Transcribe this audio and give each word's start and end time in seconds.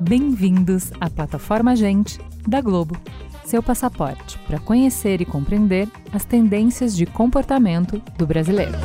Bem-vindos 0.00 0.90
à 1.00 1.08
plataforma 1.08 1.76
Gente 1.76 2.18
da 2.46 2.60
Globo, 2.60 2.96
seu 3.44 3.62
passaporte 3.62 4.38
para 4.46 4.58
conhecer 4.58 5.20
e 5.20 5.24
compreender 5.24 5.88
as 6.12 6.24
tendências 6.24 6.96
de 6.96 7.06
comportamento 7.06 8.02
do 8.18 8.26
brasileiro. 8.26 8.78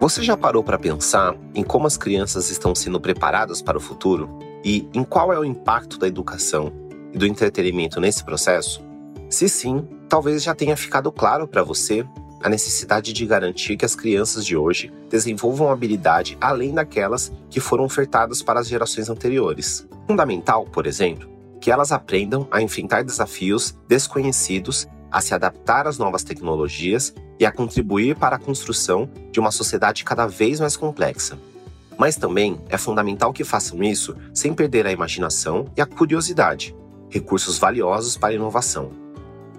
Você 0.00 0.22
já 0.22 0.36
parou 0.36 0.62
para 0.62 0.78
pensar 0.78 1.36
em 1.54 1.62
como 1.62 1.86
as 1.86 1.96
crianças 1.96 2.50
estão 2.50 2.74
sendo 2.74 3.00
preparadas 3.00 3.60
para 3.60 3.78
o 3.78 3.80
futuro 3.80 4.38
e 4.64 4.88
em 4.94 5.04
qual 5.04 5.32
é 5.32 5.38
o 5.38 5.44
impacto 5.44 5.98
da 5.98 6.08
educação 6.08 6.72
e 7.12 7.18
do 7.18 7.26
entretenimento 7.26 8.00
nesse 8.00 8.24
processo? 8.24 8.82
Se 9.28 9.48
sim, 9.48 9.86
talvez 10.08 10.42
já 10.42 10.54
tenha 10.54 10.76
ficado 10.76 11.10
claro 11.10 11.46
para 11.46 11.62
você 11.62 12.06
a 12.44 12.48
necessidade 12.48 13.14
de 13.14 13.24
garantir 13.24 13.74
que 13.74 13.86
as 13.86 13.96
crianças 13.96 14.44
de 14.44 14.54
hoje 14.54 14.92
desenvolvam 15.08 15.70
habilidade 15.70 16.36
além 16.38 16.74
daquelas 16.74 17.32
que 17.48 17.58
foram 17.58 17.84
ofertadas 17.84 18.42
para 18.42 18.60
as 18.60 18.68
gerações 18.68 19.08
anteriores. 19.08 19.88
Fundamental, 20.06 20.66
por 20.66 20.86
exemplo, 20.86 21.26
que 21.58 21.70
elas 21.70 21.90
aprendam 21.90 22.46
a 22.50 22.60
enfrentar 22.60 23.02
desafios 23.02 23.74
desconhecidos, 23.88 24.86
a 25.10 25.22
se 25.22 25.32
adaptar 25.32 25.86
às 25.86 25.96
novas 25.96 26.22
tecnologias 26.22 27.14
e 27.40 27.46
a 27.46 27.50
contribuir 27.50 28.14
para 28.14 28.36
a 28.36 28.38
construção 28.38 29.08
de 29.32 29.40
uma 29.40 29.50
sociedade 29.50 30.04
cada 30.04 30.26
vez 30.26 30.60
mais 30.60 30.76
complexa. 30.76 31.38
Mas 31.96 32.16
também 32.16 32.60
é 32.68 32.76
fundamental 32.76 33.32
que 33.32 33.44
façam 33.44 33.82
isso 33.82 34.14
sem 34.34 34.52
perder 34.52 34.86
a 34.86 34.92
imaginação 34.92 35.70
e 35.74 35.80
a 35.80 35.86
curiosidade, 35.86 36.76
recursos 37.08 37.56
valiosos 37.56 38.18
para 38.18 38.30
a 38.30 38.34
inovação. 38.34 39.03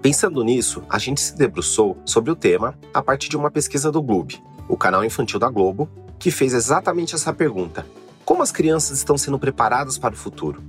Pensando 0.02 0.44
nisso, 0.44 0.82
a 0.88 0.98
gente 0.98 1.20
se 1.20 1.36
debruçou 1.36 1.96
sobre 2.04 2.30
o 2.30 2.36
tema 2.36 2.78
a 2.94 3.02
partir 3.02 3.28
de 3.28 3.36
uma 3.36 3.50
pesquisa 3.50 3.90
do 3.90 4.02
Globo, 4.02 4.34
o 4.68 4.76
canal 4.76 5.04
infantil 5.04 5.38
da 5.38 5.50
Globo, 5.50 5.88
que 6.18 6.30
fez 6.30 6.54
exatamente 6.54 7.14
essa 7.14 7.32
pergunta: 7.32 7.86
Como 8.24 8.42
as 8.42 8.52
crianças 8.52 8.98
estão 8.98 9.18
sendo 9.18 9.38
preparadas 9.38 9.98
para 9.98 10.14
o 10.14 10.18
futuro? 10.18 10.62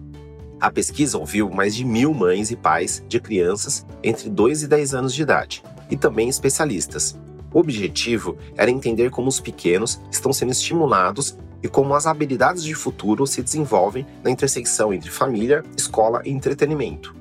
A 0.59 0.71
pesquisa 0.71 1.19
ouviu 1.19 1.49
mais 1.51 1.75
de 1.75 1.85
mil 1.85 2.13
mães 2.13 2.49
e 2.49 2.55
pais 2.55 3.03
de 3.07 3.19
crianças 3.19 3.85
entre 4.01 4.27
2 4.27 4.63
e 4.63 4.67
10 4.67 4.95
anos 4.95 5.13
de 5.13 5.21
idade, 5.21 5.63
e 5.89 5.95
também 5.95 6.29
especialistas. 6.29 7.15
O 7.53 7.59
objetivo 7.59 8.37
era 8.55 8.71
entender 8.71 9.11
como 9.11 9.29
os 9.29 9.39
pequenos 9.39 10.01
estão 10.11 10.33
sendo 10.33 10.51
estimulados 10.51 11.37
e 11.61 11.67
como 11.67 11.93
as 11.93 12.05
habilidades 12.05 12.63
de 12.63 12.73
futuro 12.73 13.25
se 13.25 13.41
desenvolvem 13.41 14.05
na 14.23 14.31
intersecção 14.31 14.93
entre 14.93 15.09
família, 15.09 15.63
escola 15.75 16.21
e 16.25 16.31
entretenimento. 16.31 17.16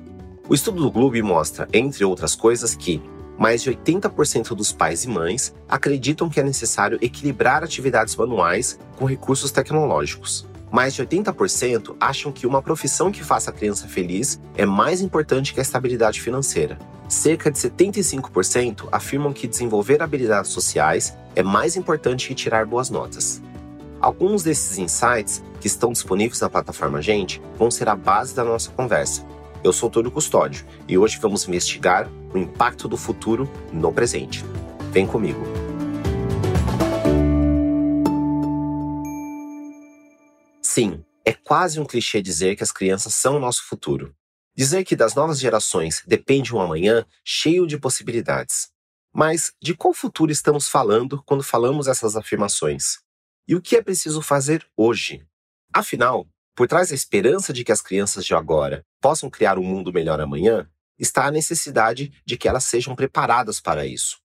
O 0.49 0.53
estudo 0.53 0.81
do 0.81 0.89
Globo 0.89 1.21
mostra, 1.25 1.67
entre 1.73 2.05
outras 2.05 2.33
coisas, 2.33 2.73
que 2.73 3.01
mais 3.37 3.61
de 3.61 3.69
80% 3.69 4.55
dos 4.55 4.71
pais 4.71 5.03
e 5.03 5.09
mães 5.09 5.53
acreditam 5.67 6.29
que 6.29 6.39
é 6.39 6.43
necessário 6.43 6.97
equilibrar 7.01 7.65
atividades 7.65 8.15
manuais 8.15 8.79
com 8.95 9.03
recursos 9.03 9.51
tecnológicos. 9.51 10.47
Mais 10.71 10.93
de 10.93 11.05
80% 11.05 11.97
acham 11.99 12.31
que 12.31 12.47
uma 12.47 12.61
profissão 12.61 13.11
que 13.11 13.25
faça 13.25 13.51
a 13.51 13.53
criança 13.53 13.89
feliz 13.89 14.39
é 14.55 14.65
mais 14.65 15.01
importante 15.01 15.53
que 15.53 15.59
a 15.59 15.63
estabilidade 15.63 16.21
financeira. 16.21 16.77
Cerca 17.09 17.51
de 17.51 17.57
75% 17.57 18.87
afirmam 18.89 19.33
que 19.33 19.47
desenvolver 19.47 20.01
habilidades 20.01 20.51
sociais 20.51 21.13
é 21.35 21.43
mais 21.43 21.75
importante 21.75 22.29
que 22.29 22.35
tirar 22.35 22.65
boas 22.65 22.89
notas. 22.89 23.41
Alguns 23.99 24.43
desses 24.43 24.77
insights 24.77 25.43
que 25.59 25.67
estão 25.67 25.91
disponíveis 25.91 26.39
na 26.39 26.49
plataforma 26.49 27.01
Gente 27.01 27.41
vão 27.57 27.69
ser 27.69 27.89
a 27.89 27.95
base 27.95 28.33
da 28.33 28.43
nossa 28.43 28.71
conversa. 28.71 29.25
Eu 29.63 29.73
sou 29.73 29.89
Túlio 29.89 30.11
Custódio 30.11 30.65
e 30.87 30.97
hoje 30.97 31.17
vamos 31.17 31.47
investigar 31.47 32.07
o 32.33 32.37
impacto 32.37 32.87
do 32.87 32.95
futuro 32.95 33.49
no 33.73 33.91
presente. 33.91 34.43
Vem 34.91 35.07
comigo. 35.07 35.41
Sim, 40.61 41.03
é 41.25 41.33
quase 41.33 41.79
um 41.79 41.85
clichê 41.85 42.21
dizer 42.21 42.55
que 42.55 42.63
as 42.63 42.71
crianças 42.71 43.15
são 43.15 43.37
o 43.37 43.39
nosso 43.39 43.63
futuro. 43.63 44.15
Dizer 44.55 44.83
que 44.83 44.95
das 44.95 45.15
novas 45.15 45.39
gerações 45.39 46.03
depende 46.05 46.55
um 46.55 46.61
amanhã 46.61 47.05
cheio 47.25 47.65
de 47.65 47.79
possibilidades. 47.79 48.69
Mas 49.13 49.53
de 49.61 49.75
qual 49.75 49.93
futuro 49.93 50.31
estamos 50.31 50.69
falando 50.69 51.23
quando 51.23 51.41
falamos 51.41 51.87
essas 51.87 52.15
afirmações? 52.15 52.99
E 53.47 53.55
o 53.55 53.61
que 53.61 53.75
é 53.75 53.81
preciso 53.81 54.21
fazer 54.21 54.67
hoje? 54.75 55.25
Afinal, 55.73 56.27
por 56.57 56.67
trás 56.67 56.89
da 56.89 56.95
esperança 56.95 57.53
de 57.53 57.63
que 57.63 57.71
as 57.71 57.83
crianças 57.83 58.25
de 58.25 58.33
agora 58.33 58.83
possam 58.99 59.29
criar 59.29 59.59
um 59.59 59.63
mundo 59.63 59.93
melhor 59.93 60.19
amanhã, 60.19 60.67
está 60.97 61.27
a 61.27 61.31
necessidade 61.31 62.11
de 62.25 62.35
que 62.35 62.47
elas 62.47 62.63
sejam 62.63 62.95
preparadas 62.95 63.61
para 63.61 63.85
isso. 63.85 64.17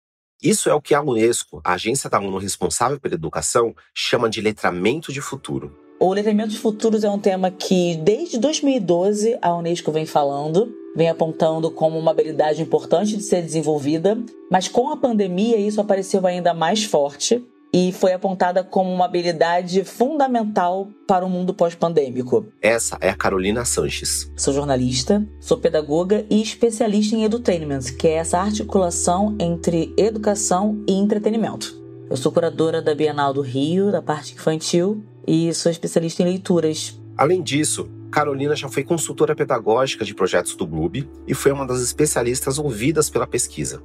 Isso 0.42 0.70
é 0.70 0.74
o 0.74 0.80
que 0.80 0.94
a 0.94 1.02
Unesco, 1.02 1.60
a 1.62 1.74
agência 1.74 2.08
da 2.08 2.18
ONU 2.18 2.38
responsável 2.38 2.98
pela 2.98 3.16
educação, 3.16 3.76
chama 3.94 4.30
de 4.30 4.40
letramento 4.40 5.12
de 5.12 5.20
futuro. 5.20 5.76
O 6.00 6.10
letramento 6.14 6.48
de 6.48 6.58
futuros 6.58 7.04
é 7.04 7.10
um 7.10 7.18
tema 7.18 7.50
que, 7.50 7.96
desde 7.96 8.38
2012, 8.38 9.38
a 9.42 9.54
Unesco 9.54 9.92
vem 9.92 10.06
falando, 10.06 10.74
vem 10.96 11.10
apontando 11.10 11.70
como 11.70 11.98
uma 11.98 12.12
habilidade 12.12 12.62
importante 12.62 13.14
de 13.14 13.22
ser 13.22 13.42
desenvolvida, 13.42 14.18
mas 14.50 14.68
com 14.68 14.90
a 14.90 14.96
pandemia 14.96 15.58
isso 15.58 15.82
apareceu 15.82 16.26
ainda 16.26 16.54
mais 16.54 16.82
forte 16.82 17.46
e 17.72 17.92
foi 17.92 18.12
apontada 18.12 18.62
como 18.62 18.92
uma 18.92 19.06
habilidade 19.06 19.82
fundamental 19.84 20.88
para 21.06 21.24
o 21.24 21.30
mundo 21.30 21.54
pós-pandêmico. 21.54 22.46
Essa 22.60 22.98
é 23.00 23.08
a 23.08 23.16
Carolina 23.16 23.64
Sanches. 23.64 24.30
Sou 24.36 24.52
jornalista, 24.52 25.26
sou 25.40 25.56
pedagoga 25.58 26.26
e 26.28 26.42
especialista 26.42 27.16
em 27.16 27.24
edutainment, 27.24 27.96
que 27.98 28.06
é 28.08 28.14
essa 28.14 28.38
articulação 28.38 29.34
entre 29.40 29.94
educação 29.96 30.84
e 30.86 30.92
entretenimento. 30.92 31.80
Eu 32.10 32.16
sou 32.16 32.30
curadora 32.30 32.82
da 32.82 32.94
Bienal 32.94 33.32
do 33.32 33.40
Rio, 33.40 33.90
da 33.90 34.02
parte 34.02 34.34
infantil, 34.34 35.02
e 35.26 35.54
sou 35.54 35.72
especialista 35.72 36.22
em 36.22 36.26
leituras. 36.26 37.00
Além 37.16 37.42
disso, 37.42 37.88
Carolina 38.10 38.54
já 38.54 38.68
foi 38.68 38.84
consultora 38.84 39.34
pedagógica 39.34 40.04
de 40.04 40.14
projetos 40.14 40.54
do 40.54 40.66
Gloob 40.66 41.08
e 41.26 41.32
foi 41.32 41.50
uma 41.50 41.66
das 41.66 41.80
especialistas 41.80 42.58
ouvidas 42.58 43.08
pela 43.08 43.26
pesquisa. 43.26 43.82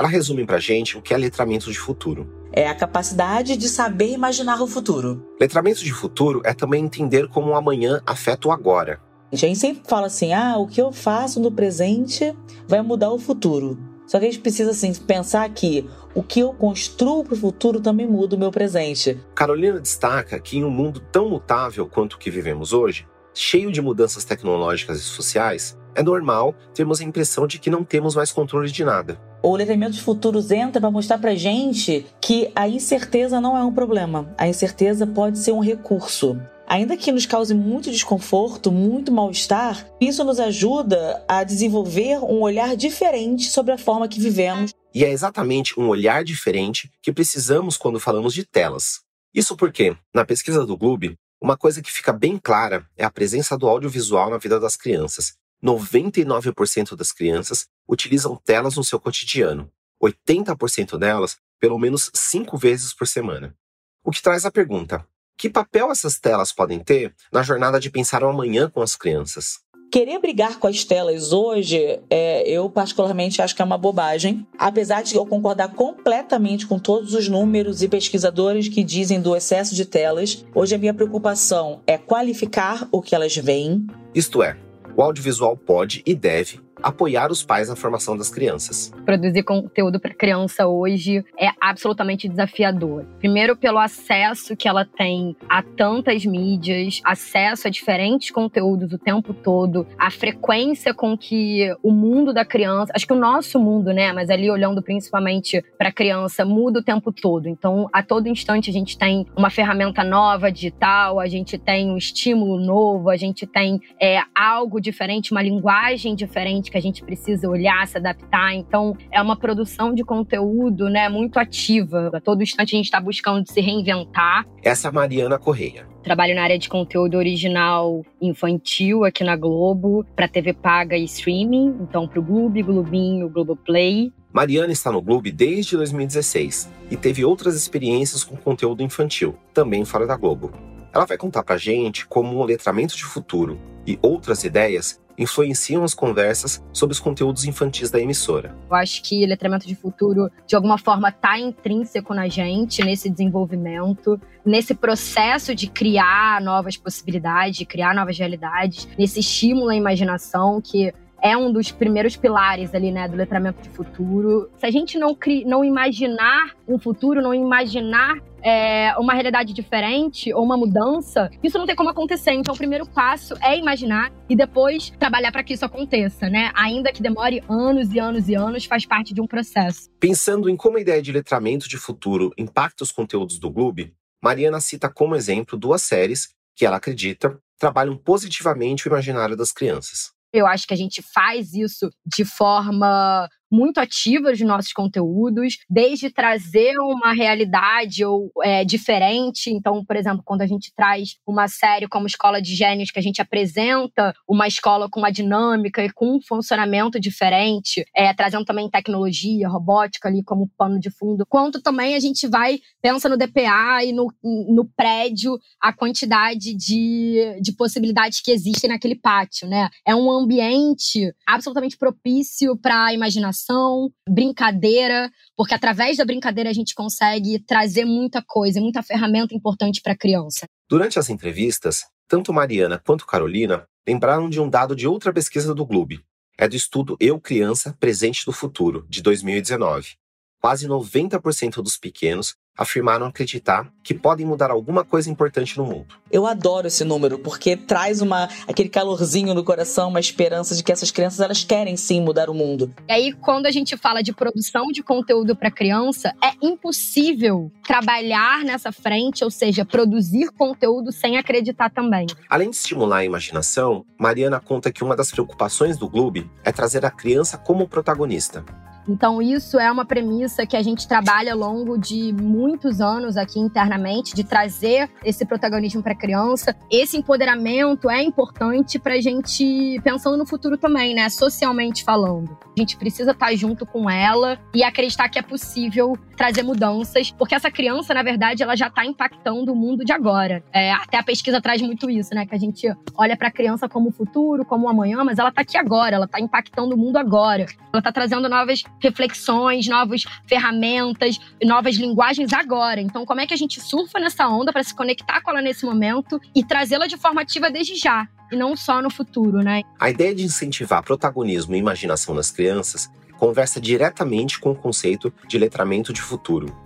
Ela 0.00 0.08
resume 0.08 0.46
pra 0.46 0.58
gente 0.58 0.96
o 0.96 1.02
que 1.02 1.12
é 1.12 1.18
letramento 1.18 1.70
de 1.70 1.78
futuro. 1.78 2.26
É 2.54 2.66
a 2.66 2.74
capacidade 2.74 3.54
de 3.54 3.68
saber 3.68 4.14
imaginar 4.14 4.58
o 4.62 4.66
futuro. 4.66 5.22
Letramento 5.38 5.84
de 5.84 5.92
futuro 5.92 6.40
é 6.42 6.54
também 6.54 6.82
entender 6.82 7.28
como 7.28 7.50
o 7.50 7.54
amanhã 7.54 8.00
afeta 8.06 8.48
o 8.48 8.50
agora. 8.50 8.98
A 9.30 9.36
gente 9.36 9.58
sempre 9.58 9.82
fala 9.86 10.06
assim: 10.06 10.32
ah, 10.32 10.56
o 10.56 10.66
que 10.66 10.80
eu 10.80 10.90
faço 10.90 11.38
no 11.38 11.52
presente 11.52 12.34
vai 12.66 12.80
mudar 12.80 13.10
o 13.10 13.18
futuro. 13.18 13.78
Só 14.06 14.18
que 14.18 14.24
a 14.24 14.30
gente 14.30 14.40
precisa 14.40 14.70
assim, 14.70 14.90
pensar 14.94 15.46
que 15.50 15.86
o 16.14 16.22
que 16.22 16.40
eu 16.40 16.54
construo 16.54 17.22
para 17.22 17.34
o 17.34 17.36
futuro 17.36 17.78
também 17.78 18.06
muda 18.06 18.36
o 18.36 18.38
meu 18.38 18.50
presente. 18.50 19.20
Carolina 19.34 19.78
destaca 19.78 20.40
que 20.40 20.56
em 20.56 20.64
um 20.64 20.70
mundo 20.70 20.98
tão 21.12 21.28
mutável 21.28 21.86
quanto 21.86 22.14
o 22.14 22.18
que 22.18 22.30
vivemos 22.30 22.72
hoje, 22.72 23.06
cheio 23.34 23.70
de 23.70 23.82
mudanças 23.82 24.24
tecnológicas 24.24 24.98
e 24.98 25.02
sociais, 25.02 25.78
é 25.94 26.02
normal 26.02 26.54
termos 26.74 27.00
a 27.00 27.04
impressão 27.04 27.46
de 27.46 27.58
que 27.58 27.70
não 27.70 27.84
temos 27.84 28.14
mais 28.14 28.32
controle 28.32 28.70
de 28.70 28.84
nada. 28.84 29.20
O 29.42 29.56
letramento 29.56 29.92
de 29.92 30.02
futuros 30.02 30.50
entra 30.50 30.80
para 30.80 30.90
mostrar 30.90 31.18
para 31.18 31.34
gente 31.34 32.06
que 32.20 32.50
a 32.54 32.68
incerteza 32.68 33.40
não 33.40 33.56
é 33.56 33.64
um 33.64 33.72
problema. 33.72 34.32
A 34.36 34.46
incerteza 34.46 35.06
pode 35.06 35.38
ser 35.38 35.52
um 35.52 35.60
recurso. 35.60 36.38
Ainda 36.70 36.96
que 36.96 37.10
nos 37.10 37.26
cause 37.26 37.52
muito 37.52 37.90
desconforto, 37.90 38.70
muito 38.70 39.10
mal-estar, 39.10 39.88
isso 40.00 40.22
nos 40.22 40.38
ajuda 40.38 41.24
a 41.26 41.42
desenvolver 41.42 42.18
um 42.18 42.42
olhar 42.42 42.76
diferente 42.76 43.50
sobre 43.50 43.72
a 43.72 43.78
forma 43.78 44.06
que 44.06 44.20
vivemos. 44.20 44.72
E 44.94 45.04
é 45.04 45.10
exatamente 45.10 45.78
um 45.80 45.88
olhar 45.88 46.22
diferente 46.22 46.88
que 47.02 47.12
precisamos 47.12 47.76
quando 47.76 47.98
falamos 47.98 48.32
de 48.32 48.44
telas. 48.44 49.00
Isso 49.34 49.56
porque, 49.56 49.96
na 50.14 50.24
pesquisa 50.24 50.64
do 50.64 50.76
Globo, 50.76 51.14
uma 51.42 51.56
coisa 51.56 51.80
que 51.80 51.90
fica 51.90 52.12
bem 52.12 52.38
clara 52.38 52.86
é 52.96 53.04
a 53.04 53.10
presença 53.10 53.56
do 53.56 53.66
audiovisual 53.66 54.30
na 54.30 54.38
vida 54.38 54.60
das 54.60 54.76
crianças. 54.76 55.32
99% 55.62 56.96
das 56.96 57.12
crianças 57.12 57.66
utilizam 57.88 58.36
telas 58.36 58.76
no 58.76 58.84
seu 58.84 58.98
cotidiano. 58.98 59.70
80% 60.02 60.98
delas 60.98 61.36
pelo 61.60 61.78
menos 61.78 62.10
cinco 62.14 62.56
vezes 62.56 62.94
por 62.94 63.06
semana. 63.06 63.54
O 64.02 64.10
que 64.10 64.22
traz 64.22 64.46
a 64.46 64.50
pergunta: 64.50 65.06
que 65.36 65.50
papel 65.50 65.90
essas 65.92 66.18
telas 66.18 66.52
podem 66.52 66.78
ter 66.78 67.14
na 67.30 67.42
jornada 67.42 67.78
de 67.78 67.90
pensar 67.90 68.24
o 68.24 68.28
amanhã 68.28 68.68
com 68.68 68.80
as 68.80 68.96
crianças? 68.96 69.60
Querer 69.92 70.20
brigar 70.20 70.60
com 70.60 70.68
as 70.68 70.84
telas 70.84 71.32
hoje, 71.32 72.00
é, 72.08 72.48
eu 72.48 72.70
particularmente 72.70 73.42
acho 73.42 73.56
que 73.56 73.60
é 73.60 73.64
uma 73.64 73.76
bobagem. 73.76 74.46
Apesar 74.56 75.02
de 75.02 75.16
eu 75.16 75.26
concordar 75.26 75.74
completamente 75.74 76.64
com 76.64 76.78
todos 76.78 77.12
os 77.12 77.28
números 77.28 77.82
e 77.82 77.88
pesquisadores 77.88 78.68
que 78.68 78.84
dizem 78.84 79.20
do 79.20 79.34
excesso 79.34 79.74
de 79.74 79.84
telas, 79.84 80.46
hoje 80.54 80.76
a 80.76 80.78
minha 80.78 80.94
preocupação 80.94 81.82
é 81.88 81.98
qualificar 81.98 82.88
o 82.92 83.02
que 83.02 83.16
elas 83.16 83.34
veem. 83.36 83.84
Isto 84.14 84.44
é, 84.44 84.56
o 84.96 85.02
audiovisual 85.02 85.56
pode 85.56 86.02
e 86.06 86.14
deve 86.14 86.60
apoiar 86.82 87.30
os 87.30 87.42
pais 87.42 87.68
na 87.68 87.76
formação 87.76 88.16
das 88.16 88.30
crianças. 88.30 88.92
Produzir 89.04 89.42
conteúdo 89.42 89.98
para 90.00 90.14
criança 90.14 90.66
hoje 90.66 91.24
é 91.38 91.48
absolutamente 91.60 92.28
desafiador. 92.28 93.04
Primeiro, 93.18 93.56
pelo 93.56 93.78
acesso 93.78 94.56
que 94.56 94.68
ela 94.68 94.84
tem 94.84 95.36
a 95.48 95.62
tantas 95.62 96.24
mídias, 96.24 97.00
acesso 97.04 97.68
a 97.68 97.70
diferentes 97.70 98.30
conteúdos 98.30 98.92
o 98.92 98.98
tempo 98.98 99.32
todo, 99.32 99.86
a 99.98 100.10
frequência 100.10 100.94
com 100.94 101.16
que 101.16 101.74
o 101.82 101.90
mundo 101.90 102.32
da 102.32 102.44
criança, 102.44 102.92
acho 102.94 103.06
que 103.06 103.12
o 103.12 103.18
nosso 103.18 103.58
mundo, 103.58 103.92
né, 103.92 104.12
mas 104.12 104.30
ali 104.30 104.50
olhando 104.50 104.82
principalmente 104.82 105.62
para 105.78 105.88
a 105.88 105.92
criança, 105.92 106.44
muda 106.44 106.80
o 106.80 106.82
tempo 106.82 107.12
todo. 107.12 107.48
Então, 107.48 107.88
a 107.92 108.02
todo 108.02 108.28
instante 108.28 108.70
a 108.70 108.72
gente 108.72 108.96
tem 108.96 109.26
uma 109.36 109.50
ferramenta 109.50 110.02
nova 110.04 110.50
digital, 110.50 111.20
a 111.20 111.26
gente 111.26 111.58
tem 111.58 111.90
um 111.90 111.96
estímulo 111.96 112.58
novo, 112.58 113.10
a 113.10 113.16
gente 113.16 113.46
tem 113.46 113.80
é, 114.00 114.20
algo 114.34 114.80
diferente, 114.80 115.32
uma 115.32 115.42
linguagem 115.42 116.14
diferente 116.14 116.69
que 116.70 116.78
a 116.78 116.80
gente 116.80 117.02
precisa 117.02 117.48
olhar, 117.48 117.86
se 117.86 117.98
adaptar. 117.98 118.54
Então, 118.54 118.96
é 119.10 119.20
uma 119.20 119.36
produção 119.36 119.92
de 119.92 120.04
conteúdo 120.04 120.88
né, 120.88 121.08
muito 121.08 121.38
ativa. 121.38 122.10
A 122.14 122.20
todo 122.20 122.42
instante 122.42 122.74
a 122.74 122.78
gente 122.78 122.86
está 122.86 123.00
buscando 123.00 123.46
se 123.46 123.60
reinventar. 123.60 124.46
Essa 124.62 124.88
é 124.88 124.90
a 124.90 124.92
Mariana 124.92 125.38
Correia. 125.38 125.86
Trabalho 126.02 126.34
na 126.34 126.42
área 126.42 126.58
de 126.58 126.68
conteúdo 126.68 127.18
original 127.18 128.02
infantil 128.20 129.04
aqui 129.04 129.22
na 129.22 129.36
Globo, 129.36 130.04
para 130.16 130.26
TV 130.26 130.54
paga 130.54 130.96
e 130.96 131.04
streaming, 131.04 131.76
então 131.82 132.08
para 132.08 132.18
o 132.18 132.22
Globo, 132.22 132.62
Globinho, 132.62 133.28
Globoplay. 133.28 134.10
Mariana 134.32 134.72
está 134.72 134.90
no 134.90 135.02
Globo 135.02 135.30
desde 135.30 135.76
2016 135.76 136.70
e 136.90 136.96
teve 136.96 137.24
outras 137.24 137.54
experiências 137.54 138.24
com 138.24 138.36
conteúdo 138.36 138.82
infantil, 138.82 139.36
também 139.52 139.84
fora 139.84 140.06
da 140.06 140.16
Globo. 140.16 140.52
Ela 140.92 141.04
vai 141.04 141.16
contar 141.16 141.42
pra 141.42 141.56
gente 141.56 142.06
como 142.06 142.36
o 142.36 142.44
letramento 142.44 142.96
de 142.96 143.04
futuro 143.04 143.58
e 143.86 143.98
outras 144.02 144.44
ideias 144.44 144.99
influenciam 145.20 145.84
as 145.84 145.94
conversas 145.94 146.62
sobre 146.72 146.92
os 146.94 146.98
conteúdos 146.98 147.44
infantis 147.44 147.90
da 147.90 148.00
emissora. 148.00 148.56
Eu 148.68 148.74
acho 148.74 149.02
que 149.02 149.24
letramento 149.26 149.66
de 149.66 149.76
futuro, 149.76 150.30
de 150.46 150.56
alguma 150.56 150.78
forma, 150.78 151.10
está 151.10 151.38
intrínseco 151.38 152.14
na 152.14 152.26
gente, 152.26 152.82
nesse 152.82 153.10
desenvolvimento, 153.10 154.20
nesse 154.44 154.74
processo 154.74 155.54
de 155.54 155.68
criar 155.68 156.40
novas 156.40 156.76
possibilidades, 156.76 157.56
de 157.56 157.66
criar 157.66 157.94
novas 157.94 158.18
realidades, 158.18 158.88
nesse 158.98 159.20
estímulo 159.20 159.68
à 159.68 159.74
imaginação 159.74 160.60
que 160.60 160.92
é 161.22 161.36
um 161.36 161.52
dos 161.52 161.70
primeiros 161.70 162.16
pilares 162.16 162.74
ali, 162.74 162.90
né, 162.90 163.08
do 163.08 163.16
letramento 163.16 163.62
de 163.62 163.68
futuro. 163.70 164.50
Se 164.56 164.66
a 164.66 164.70
gente 164.70 164.98
não, 164.98 165.14
cri 165.14 165.44
não 165.44 165.64
imaginar 165.64 166.54
um 166.66 166.78
futuro, 166.78 167.20
não 167.20 167.34
imaginar 167.34 168.18
é, 168.42 168.96
uma 168.98 169.12
realidade 169.12 169.52
diferente 169.52 170.32
ou 170.32 170.42
uma 170.42 170.56
mudança, 170.56 171.30
isso 171.42 171.58
não 171.58 171.66
tem 171.66 171.76
como 171.76 171.90
acontecer. 171.90 172.32
Então, 172.32 172.54
o 172.54 172.56
primeiro 172.56 172.86
passo 172.86 173.34
é 173.42 173.58
imaginar 173.58 174.12
e 174.28 174.36
depois 174.36 174.90
trabalhar 174.98 175.30
para 175.32 175.42
que 175.42 175.52
isso 175.52 175.64
aconteça, 175.64 176.28
né? 176.28 176.50
Ainda 176.54 176.92
que 176.92 177.02
demore 177.02 177.42
anos 177.48 177.92
e 177.92 177.98
anos 177.98 178.28
e 178.28 178.34
anos, 178.34 178.64
faz 178.64 178.86
parte 178.86 179.12
de 179.12 179.20
um 179.20 179.26
processo. 179.26 179.90
Pensando 179.98 180.48
em 180.48 180.56
como 180.56 180.78
a 180.78 180.80
ideia 180.80 181.02
de 181.02 181.12
letramento 181.12 181.68
de 181.68 181.76
futuro 181.76 182.32
impacta 182.38 182.84
os 182.84 182.92
conteúdos 182.92 183.38
do 183.38 183.50
Globo, 183.50 183.82
Mariana 184.22 184.60
cita 184.60 184.88
como 184.88 185.14
exemplo 185.14 185.58
duas 185.58 185.82
séries 185.82 186.28
que 186.54 186.66
ela 186.66 186.76
acredita 186.76 187.38
trabalham 187.58 187.96
positivamente 187.96 188.86
o 188.86 188.90
imaginário 188.90 189.36
das 189.36 189.52
crianças. 189.52 190.12
Eu 190.32 190.46
acho 190.46 190.66
que 190.66 190.74
a 190.74 190.76
gente 190.76 191.02
faz 191.02 191.54
isso 191.54 191.90
de 192.06 192.24
forma 192.24 193.28
muito 193.50 193.78
ativa 193.78 194.32
de 194.32 194.44
nossos 194.44 194.72
conteúdos, 194.72 195.58
desde 195.68 196.10
trazer 196.10 196.78
uma 196.78 197.12
realidade 197.12 198.04
ou 198.04 198.30
é, 198.42 198.64
diferente. 198.64 199.50
Então, 199.50 199.84
por 199.84 199.96
exemplo, 199.96 200.22
quando 200.24 200.42
a 200.42 200.46
gente 200.46 200.72
traz 200.76 201.16
uma 201.26 201.48
série 201.48 201.88
como 201.88 202.06
Escola 202.06 202.40
de 202.40 202.54
Gênios, 202.54 202.90
que 202.90 202.98
a 202.98 203.02
gente 203.02 203.20
apresenta 203.20 204.14
uma 204.28 204.46
escola 204.46 204.88
com 204.88 205.00
uma 205.00 205.10
dinâmica 205.10 205.84
e 205.84 205.90
com 205.90 206.16
um 206.16 206.20
funcionamento 206.22 207.00
diferente, 207.00 207.84
é, 207.94 208.14
trazendo 208.14 208.44
também 208.44 208.70
tecnologia, 208.70 209.48
robótica 209.48 210.08
ali 210.08 210.22
como 210.22 210.50
pano 210.56 210.78
de 210.78 210.90
fundo, 210.90 211.26
quanto 211.26 211.60
também 211.60 211.96
a 211.96 212.00
gente 212.00 212.28
vai, 212.28 212.58
pensa 212.80 213.08
no 213.08 213.16
DPA 213.16 213.84
e 213.84 213.92
no, 213.92 214.12
no 214.22 214.64
prédio, 214.76 215.38
a 215.60 215.72
quantidade 215.72 216.54
de, 216.54 217.38
de 217.42 217.52
possibilidades 217.56 218.20
que 218.20 218.30
existem 218.30 218.70
naquele 218.70 218.94
pátio, 218.94 219.48
né? 219.48 219.68
É 219.86 219.94
um 219.94 220.10
ambiente 220.10 221.12
absolutamente 221.26 221.76
propício 221.76 222.56
para 222.56 222.86
a 222.86 222.94
imaginação 222.94 223.39
diversão, 223.40 223.90
brincadeira, 224.08 225.10
porque 225.36 225.54
através 225.54 225.96
da 225.96 226.04
brincadeira 226.04 226.50
a 226.50 226.52
gente 226.52 226.74
consegue 226.74 227.38
trazer 227.40 227.84
muita 227.84 228.22
coisa, 228.22 228.60
muita 228.60 228.82
ferramenta 228.82 229.34
importante 229.34 229.80
para 229.80 229.92
a 229.92 229.96
criança. 229.96 230.46
Durante 230.68 230.98
as 230.98 231.08
entrevistas, 231.08 231.84
tanto 232.08 232.32
Mariana 232.32 232.80
quanto 232.84 233.06
Carolina 233.06 233.66
lembraram 233.86 234.28
de 234.28 234.40
um 234.40 234.48
dado 234.48 234.76
de 234.76 234.86
outra 234.86 235.12
pesquisa 235.12 235.54
do 235.54 235.64
Globo. 235.64 236.00
É 236.38 236.48
do 236.48 236.56
estudo 236.56 236.96
Eu 237.00 237.20
Criança 237.20 237.76
Presente 237.78 238.24
do 238.24 238.32
Futuro, 238.32 238.86
de 238.88 239.02
2019. 239.02 239.96
Quase 240.40 240.66
90% 240.66 241.62
dos 241.62 241.76
pequenos 241.76 242.34
afirmaram 242.60 243.06
acreditar 243.06 243.72
que 243.82 243.94
podem 243.94 244.26
mudar 244.26 244.50
alguma 244.50 244.84
coisa 244.84 245.10
importante 245.10 245.56
no 245.56 245.64
mundo. 245.64 245.86
Eu 246.12 246.26
adoro 246.26 246.66
esse 246.66 246.84
número 246.84 247.18
porque 247.18 247.56
traz 247.56 248.02
uma 248.02 248.28
aquele 248.46 248.68
calorzinho 248.68 249.32
no 249.32 249.42
coração, 249.42 249.88
uma 249.88 249.98
esperança 249.98 250.54
de 250.54 250.62
que 250.62 250.70
essas 250.70 250.90
crianças 250.90 251.20
elas 251.20 251.42
querem 251.42 251.74
sim 251.78 252.02
mudar 252.02 252.28
o 252.28 252.34
mundo. 252.34 252.70
E 252.86 252.92
aí 252.92 253.12
quando 253.14 253.46
a 253.46 253.50
gente 253.50 253.78
fala 253.78 254.02
de 254.02 254.12
produção 254.12 254.66
de 254.66 254.82
conteúdo 254.82 255.34
para 255.34 255.50
criança, 255.50 256.14
é 256.22 256.32
impossível 256.42 257.50
trabalhar 257.66 258.44
nessa 258.44 258.70
frente, 258.70 259.24
ou 259.24 259.30
seja, 259.30 259.64
produzir 259.64 260.30
conteúdo 260.32 260.92
sem 260.92 261.16
acreditar 261.16 261.70
também. 261.70 262.06
Além 262.28 262.50
de 262.50 262.56
estimular 262.56 262.98
a 262.98 263.04
imaginação, 263.04 263.86
Mariana 263.98 264.38
conta 264.38 264.70
que 264.70 264.84
uma 264.84 264.94
das 264.94 265.10
preocupações 265.10 265.78
do 265.78 265.88
Globo 265.88 266.28
é 266.44 266.52
trazer 266.52 266.84
a 266.84 266.90
criança 266.90 267.38
como 267.38 267.66
protagonista. 267.66 268.44
Então, 268.90 269.22
isso 269.22 269.58
é 269.58 269.70
uma 269.70 269.84
premissa 269.84 270.44
que 270.44 270.56
a 270.56 270.62
gente 270.62 270.88
trabalha 270.88 271.32
ao 271.32 271.38
longo 271.38 271.78
de 271.78 272.12
muitos 272.12 272.80
anos 272.80 273.16
aqui 273.16 273.38
internamente, 273.38 274.14
de 274.14 274.24
trazer 274.24 274.90
esse 275.04 275.24
protagonismo 275.24 275.80
para 275.80 275.92
a 275.92 275.96
criança. 275.96 276.56
Esse 276.68 276.96
empoderamento 276.96 277.88
é 277.88 278.02
importante 278.02 278.80
para 278.80 278.94
a 278.94 279.00
gente, 279.00 279.80
pensando 279.84 280.16
no 280.16 280.26
futuro 280.26 280.58
também, 280.58 280.92
né? 280.92 281.08
Socialmente 281.08 281.84
falando. 281.84 282.36
A 282.56 282.60
gente 282.60 282.76
precisa 282.76 283.12
estar 283.12 283.26
tá 283.26 283.34
junto 283.34 283.64
com 283.64 283.88
ela 283.88 284.38
e 284.52 284.64
acreditar 284.64 285.08
que 285.08 285.18
é 285.18 285.22
possível 285.22 285.96
trazer 286.16 286.42
mudanças, 286.42 287.10
porque 287.12 287.34
essa 287.34 287.50
criança, 287.50 287.94
na 287.94 288.02
verdade, 288.02 288.42
ela 288.42 288.56
já 288.56 288.66
está 288.66 288.84
impactando 288.84 289.52
o 289.52 289.56
mundo 289.56 289.84
de 289.84 289.92
agora. 289.92 290.42
É, 290.52 290.72
até 290.72 290.98
a 290.98 291.02
pesquisa 291.02 291.40
traz 291.40 291.62
muito 291.62 291.88
isso, 291.88 292.14
né? 292.14 292.26
Que 292.26 292.34
a 292.34 292.38
gente 292.38 292.66
olha 292.94 293.16
para 293.16 293.28
a 293.28 293.30
criança 293.30 293.68
como 293.68 293.88
o 293.88 293.92
futuro, 293.92 294.44
como 294.44 294.66
o 294.66 294.68
amanhã, 294.68 295.02
mas 295.04 295.18
ela 295.18 295.30
está 295.30 295.42
aqui 295.42 295.56
agora, 295.56 295.94
ela 295.94 296.04
está 296.04 296.20
impactando 296.20 296.74
o 296.74 296.78
mundo 296.78 296.96
agora. 296.96 297.46
Ela 297.72 297.78
está 297.78 297.92
trazendo 297.92 298.28
novas 298.28 298.62
reflexões, 298.80 299.66
novas 299.68 300.04
ferramentas, 300.26 301.18
novas 301.44 301.76
linguagens 301.76 302.32
agora. 302.32 302.80
Então, 302.80 303.04
como 303.04 303.20
é 303.20 303.26
que 303.26 303.34
a 303.34 303.36
gente 303.36 303.60
surfa 303.60 303.98
nessa 304.00 304.28
onda 304.28 304.52
para 304.52 304.64
se 304.64 304.74
conectar 304.74 305.20
com 305.20 305.30
ela 305.30 305.42
nesse 305.42 305.64
momento 305.64 306.20
e 306.34 306.42
trazê-la 306.42 306.86
de 306.86 306.96
forma 306.96 307.20
ativa 307.20 307.50
desde 307.50 307.76
já? 307.76 308.08
E 308.32 308.36
não 308.36 308.56
só 308.56 308.80
no 308.80 308.90
futuro, 308.90 309.38
né? 309.38 309.62
A 309.78 309.90
ideia 309.90 310.14
de 310.14 310.24
incentivar 310.24 310.82
protagonismo 310.82 311.54
e 311.54 311.58
imaginação 311.58 312.14
nas 312.14 312.30
crianças 312.30 312.90
conversa 313.18 313.60
diretamente 313.60 314.40
com 314.40 314.52
o 314.52 314.56
conceito 314.56 315.12
de 315.28 315.36
letramento 315.36 315.92
de 315.92 316.00
futuro. 316.00 316.56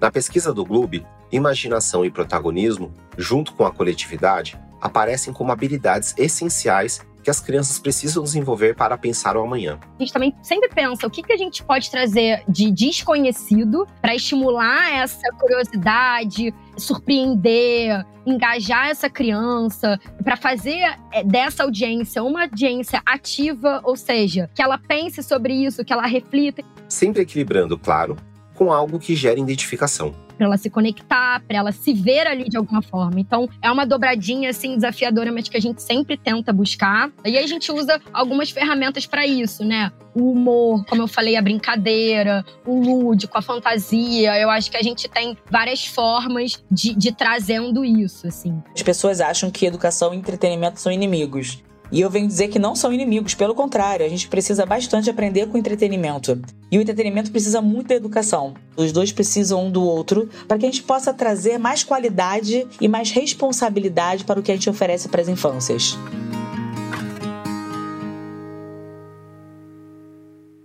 Na 0.00 0.12
pesquisa 0.12 0.52
do 0.52 0.64
Globo, 0.64 1.04
imaginação 1.32 2.04
e 2.04 2.10
protagonismo, 2.10 2.94
junto 3.18 3.52
com 3.54 3.64
a 3.64 3.72
coletividade, 3.72 4.56
aparecem 4.80 5.32
como 5.32 5.50
habilidades 5.50 6.14
essenciais 6.16 7.00
que 7.24 7.30
as 7.30 7.40
crianças 7.40 7.78
precisam 7.78 8.22
desenvolver 8.22 8.76
para 8.76 8.96
pensar 8.98 9.36
o 9.36 9.42
amanhã. 9.42 9.80
A 9.98 10.02
gente 10.02 10.12
também 10.12 10.34
sempre 10.42 10.68
pensa 10.68 11.06
o 11.06 11.10
que, 11.10 11.22
que 11.22 11.32
a 11.32 11.36
gente 11.36 11.64
pode 11.64 11.90
trazer 11.90 12.44
de 12.46 12.70
desconhecido 12.70 13.86
para 14.00 14.14
estimular 14.14 14.92
essa 14.92 15.26
curiosidade, 15.40 16.54
surpreender, 16.76 18.04
engajar 18.26 18.88
essa 18.88 19.08
criança, 19.08 19.98
para 20.22 20.36
fazer 20.36 20.96
é, 21.12 21.24
dessa 21.24 21.62
audiência 21.62 22.22
uma 22.22 22.42
audiência 22.42 23.00
ativa, 23.06 23.80
ou 23.84 23.96
seja, 23.96 24.50
que 24.54 24.62
ela 24.62 24.78
pense 24.78 25.22
sobre 25.22 25.54
isso, 25.54 25.84
que 25.84 25.92
ela 25.92 26.06
reflita. 26.06 26.62
Sempre 26.88 27.22
equilibrando, 27.22 27.78
claro, 27.78 28.16
com 28.54 28.72
algo 28.72 28.98
que 28.98 29.16
gere 29.16 29.40
identificação 29.40 30.23
para 30.36 30.46
ela 30.46 30.56
se 30.56 30.68
conectar, 30.68 31.42
para 31.46 31.56
ela 31.56 31.72
se 31.72 31.92
ver 31.92 32.26
ali 32.26 32.48
de 32.48 32.56
alguma 32.56 32.82
forma. 32.82 33.20
Então, 33.20 33.48
é 33.62 33.70
uma 33.70 33.86
dobradinha 33.86 34.50
assim 34.50 34.74
desafiadora, 34.74 35.32
mas 35.32 35.48
que 35.48 35.56
a 35.56 35.60
gente 35.60 35.82
sempre 35.82 36.16
tenta 36.16 36.52
buscar. 36.52 37.10
E 37.24 37.36
aí 37.36 37.44
a 37.44 37.46
gente 37.46 37.70
usa 37.72 38.00
algumas 38.12 38.50
ferramentas 38.50 39.06
para 39.06 39.26
isso, 39.26 39.64
né? 39.64 39.92
O 40.14 40.32
humor, 40.32 40.84
como 40.86 41.02
eu 41.02 41.08
falei, 41.08 41.36
a 41.36 41.42
brincadeira, 41.42 42.44
o 42.64 42.78
lúdico, 42.78 43.36
a 43.36 43.42
fantasia. 43.42 44.38
Eu 44.38 44.50
acho 44.50 44.70
que 44.70 44.76
a 44.76 44.82
gente 44.82 45.08
tem 45.08 45.36
várias 45.50 45.86
formas 45.86 46.62
de, 46.70 46.94
de 46.94 47.12
trazendo 47.12 47.84
isso, 47.84 48.26
assim. 48.26 48.62
As 48.74 48.82
pessoas 48.82 49.20
acham 49.20 49.50
que 49.50 49.66
educação 49.66 50.14
e 50.14 50.16
entretenimento 50.16 50.80
são 50.80 50.92
inimigos. 50.92 51.62
E 51.92 52.00
eu 52.00 52.10
venho 52.10 52.26
dizer 52.26 52.48
que 52.48 52.58
não 52.58 52.74
são 52.74 52.92
inimigos, 52.92 53.34
pelo 53.34 53.54
contrário, 53.54 54.04
a 54.04 54.08
gente 54.08 54.28
precisa 54.28 54.64
bastante 54.64 55.10
aprender 55.10 55.46
com 55.46 55.54
o 55.54 55.58
entretenimento. 55.58 56.40
E 56.70 56.78
o 56.78 56.80
entretenimento 56.80 57.30
precisa 57.30 57.60
muito 57.60 57.88
da 57.88 57.94
educação. 57.94 58.54
Os 58.76 58.90
dois 58.90 59.12
precisam 59.12 59.66
um 59.66 59.70
do 59.70 59.84
outro 59.84 60.28
para 60.48 60.58
que 60.58 60.66
a 60.66 60.70
gente 60.70 60.82
possa 60.82 61.12
trazer 61.12 61.58
mais 61.58 61.84
qualidade 61.84 62.66
e 62.80 62.88
mais 62.88 63.10
responsabilidade 63.10 64.24
para 64.24 64.40
o 64.40 64.42
que 64.42 64.50
a 64.50 64.54
gente 64.54 64.70
oferece 64.70 65.08
para 65.08 65.20
as 65.20 65.28
infâncias. 65.28 65.96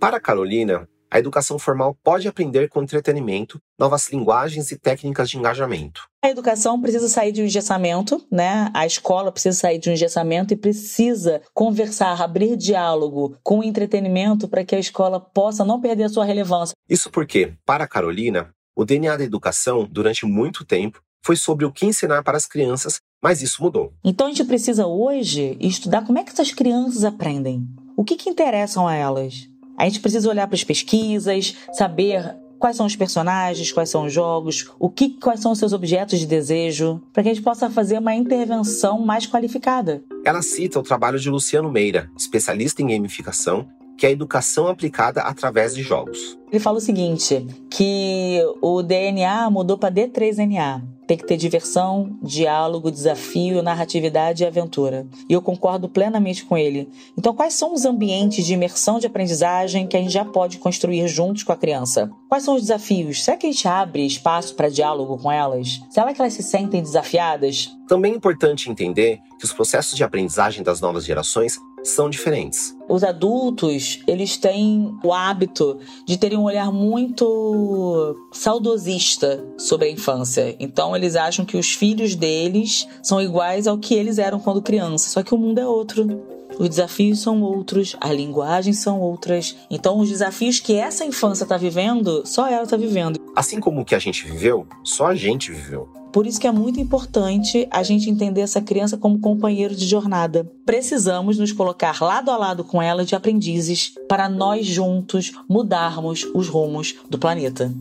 Para 0.00 0.16
a 0.16 0.20
Carolina, 0.20 0.88
a 1.10 1.18
educação 1.18 1.58
formal 1.58 1.96
pode 2.04 2.28
aprender 2.28 2.68
com 2.68 2.82
entretenimento 2.82 3.60
novas 3.78 4.10
linguagens 4.10 4.70
e 4.70 4.78
técnicas 4.78 5.28
de 5.28 5.38
engajamento. 5.38 6.02
A 6.22 6.30
educação 6.30 6.80
precisa 6.80 7.08
sair 7.08 7.32
de 7.32 7.42
um 7.42 7.46
engessamento, 7.46 8.24
né? 8.30 8.70
A 8.74 8.86
escola 8.86 9.32
precisa 9.32 9.56
sair 9.56 9.78
de 9.78 9.90
um 9.90 9.92
engessamento 9.92 10.54
e 10.54 10.56
precisa 10.56 11.40
conversar, 11.52 12.20
abrir 12.22 12.56
diálogo 12.56 13.36
com 13.42 13.58
o 13.60 13.64
entretenimento 13.64 14.46
para 14.46 14.64
que 14.64 14.76
a 14.76 14.78
escola 14.78 15.18
possa 15.18 15.64
não 15.64 15.80
perder 15.80 16.04
a 16.04 16.08
sua 16.08 16.24
relevância. 16.24 16.74
Isso 16.88 17.10
porque, 17.10 17.54
para 17.64 17.84
a 17.84 17.88
Carolina, 17.88 18.54
o 18.76 18.84
DNA 18.84 19.16
da 19.16 19.24
educação, 19.24 19.88
durante 19.90 20.24
muito 20.26 20.64
tempo, 20.64 21.02
foi 21.24 21.36
sobre 21.36 21.64
o 21.64 21.72
que 21.72 21.86
ensinar 21.86 22.22
para 22.22 22.36
as 22.36 22.46
crianças, 22.46 23.00
mas 23.22 23.42
isso 23.42 23.62
mudou. 23.62 23.92
Então 24.04 24.26
a 24.26 24.30
gente 24.30 24.44
precisa 24.44 24.86
hoje 24.86 25.56
estudar 25.60 26.04
como 26.04 26.18
é 26.18 26.24
que 26.24 26.30
essas 26.30 26.52
crianças 26.52 27.04
aprendem. 27.04 27.66
O 27.96 28.04
que, 28.04 28.16
que 28.16 28.30
interessam 28.30 28.88
a 28.88 28.94
elas? 28.94 29.49
A 29.80 29.84
gente 29.84 30.00
precisa 30.00 30.28
olhar 30.28 30.46
para 30.46 30.56
as 30.56 30.62
pesquisas, 30.62 31.56
saber 31.72 32.36
quais 32.58 32.76
são 32.76 32.84
os 32.84 32.94
personagens, 32.94 33.72
quais 33.72 33.88
são 33.88 34.04
os 34.04 34.12
jogos, 34.12 34.70
o 34.78 34.90
que, 34.90 35.18
quais 35.18 35.40
são 35.40 35.52
os 35.52 35.58
seus 35.58 35.72
objetos 35.72 36.18
de 36.18 36.26
desejo, 36.26 37.00
para 37.14 37.22
que 37.22 37.30
a 37.30 37.32
gente 37.32 37.42
possa 37.42 37.70
fazer 37.70 37.98
uma 37.98 38.14
intervenção 38.14 39.00
mais 39.00 39.26
qualificada. 39.26 40.02
Ela 40.22 40.42
cita 40.42 40.78
o 40.78 40.82
trabalho 40.82 41.18
de 41.18 41.30
Luciano 41.30 41.72
Meira, 41.72 42.10
especialista 42.14 42.82
em 42.82 42.88
gamificação, 42.88 43.70
que 43.96 44.04
é 44.04 44.10
a 44.10 44.12
educação 44.12 44.68
aplicada 44.68 45.22
através 45.22 45.74
de 45.74 45.82
jogos. 45.82 46.38
Ele 46.52 46.60
fala 46.60 46.76
o 46.76 46.82
seguinte, 46.82 47.46
que 47.70 48.38
o 48.60 48.82
DNA 48.82 49.48
mudou 49.48 49.78
para 49.78 49.94
D3NA. 49.94 50.82
Tem 51.10 51.18
que 51.18 51.26
ter 51.26 51.36
diversão, 51.36 52.16
diálogo, 52.22 52.88
desafio, 52.88 53.64
narratividade 53.64 54.44
e 54.44 54.46
aventura. 54.46 55.08
E 55.28 55.32
eu 55.32 55.42
concordo 55.42 55.88
plenamente 55.88 56.44
com 56.44 56.56
ele. 56.56 56.88
Então, 57.18 57.34
quais 57.34 57.54
são 57.54 57.74
os 57.74 57.84
ambientes 57.84 58.46
de 58.46 58.54
imersão 58.54 59.00
de 59.00 59.08
aprendizagem 59.08 59.88
que 59.88 59.96
a 59.96 60.00
gente 60.00 60.12
já 60.12 60.24
pode 60.24 60.58
construir 60.58 61.08
juntos 61.08 61.42
com 61.42 61.50
a 61.50 61.56
criança? 61.56 62.08
Quais 62.28 62.44
são 62.44 62.54
os 62.54 62.60
desafios? 62.60 63.24
Será 63.24 63.36
que 63.36 63.48
a 63.48 63.50
gente 63.50 63.66
abre 63.66 64.06
espaço 64.06 64.54
para 64.54 64.68
diálogo 64.68 65.18
com 65.18 65.32
elas? 65.32 65.80
Será 65.90 66.14
que 66.14 66.20
elas 66.22 66.34
se 66.34 66.44
sentem 66.44 66.80
desafiadas? 66.80 67.76
Também 67.88 68.12
é 68.12 68.16
importante 68.16 68.70
entender 68.70 69.18
que 69.36 69.44
os 69.44 69.52
processos 69.52 69.96
de 69.96 70.04
aprendizagem 70.04 70.62
das 70.62 70.80
novas 70.80 71.04
gerações 71.04 71.58
são 71.82 72.10
diferentes. 72.10 72.76
Os 72.88 73.04
adultos, 73.04 74.00
eles 74.06 74.36
têm 74.36 74.96
o 75.02 75.12
hábito 75.12 75.78
de 76.06 76.18
terem 76.18 76.38
um 76.38 76.44
olhar 76.44 76.72
muito 76.72 78.16
saudosista 78.32 79.44
sobre 79.56 79.88
a 79.88 79.90
infância. 79.90 80.56
Então 80.58 80.94
eles 80.94 81.16
acham 81.16 81.44
que 81.44 81.56
os 81.56 81.72
filhos 81.72 82.14
deles 82.14 82.86
são 83.02 83.20
iguais 83.20 83.66
ao 83.66 83.78
que 83.78 83.94
eles 83.94 84.18
eram 84.18 84.40
quando 84.40 84.62
crianças, 84.62 85.12
só 85.12 85.22
que 85.22 85.34
o 85.34 85.38
mundo 85.38 85.58
é 85.58 85.66
outro. 85.66 86.40
Os 86.58 86.68
desafios 86.68 87.20
são 87.20 87.40
outros, 87.42 87.96
as 88.00 88.10
linguagens 88.10 88.78
são 88.78 89.00
outras. 89.00 89.56
Então, 89.70 89.98
os 89.98 90.08
desafios 90.08 90.60
que 90.60 90.74
essa 90.74 91.04
infância 91.04 91.44
está 91.44 91.56
vivendo, 91.56 92.22
só 92.26 92.48
ela 92.48 92.64
está 92.64 92.76
vivendo. 92.76 93.18
Assim 93.34 93.60
como 93.60 93.80
o 93.80 93.84
que 93.84 93.94
a 93.94 93.98
gente 93.98 94.26
viveu, 94.26 94.66
só 94.82 95.06
a 95.06 95.14
gente 95.14 95.52
viveu. 95.52 95.88
Por 96.12 96.26
isso 96.26 96.40
que 96.40 96.46
é 96.46 96.50
muito 96.50 96.80
importante 96.80 97.68
a 97.70 97.84
gente 97.84 98.10
entender 98.10 98.40
essa 98.40 98.60
criança 98.60 98.96
como 98.98 99.20
companheiro 99.20 99.76
de 99.76 99.86
jornada. 99.86 100.44
Precisamos 100.66 101.38
nos 101.38 101.52
colocar 101.52 102.02
lado 102.02 102.32
a 102.32 102.36
lado 102.36 102.64
com 102.64 102.82
ela 102.82 103.04
de 103.04 103.14
aprendizes 103.14 103.94
para 104.08 104.28
nós 104.28 104.66
juntos 104.66 105.30
mudarmos 105.48 106.24
os 106.34 106.48
rumos 106.48 106.96
do 107.08 107.16
planeta. 107.16 107.72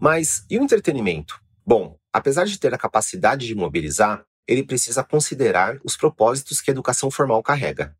Mas 0.00 0.44
e 0.48 0.56
o 0.56 0.62
entretenimento? 0.62 1.40
Bom, 1.66 1.96
apesar 2.12 2.44
de 2.44 2.56
ter 2.58 2.72
a 2.72 2.78
capacidade 2.78 3.48
de 3.48 3.54
mobilizar, 3.56 4.24
ele 4.46 4.62
precisa 4.62 5.02
considerar 5.02 5.80
os 5.82 5.96
propósitos 5.96 6.60
que 6.60 6.70
a 6.70 6.72
educação 6.72 7.10
formal 7.10 7.42
carrega. 7.42 7.96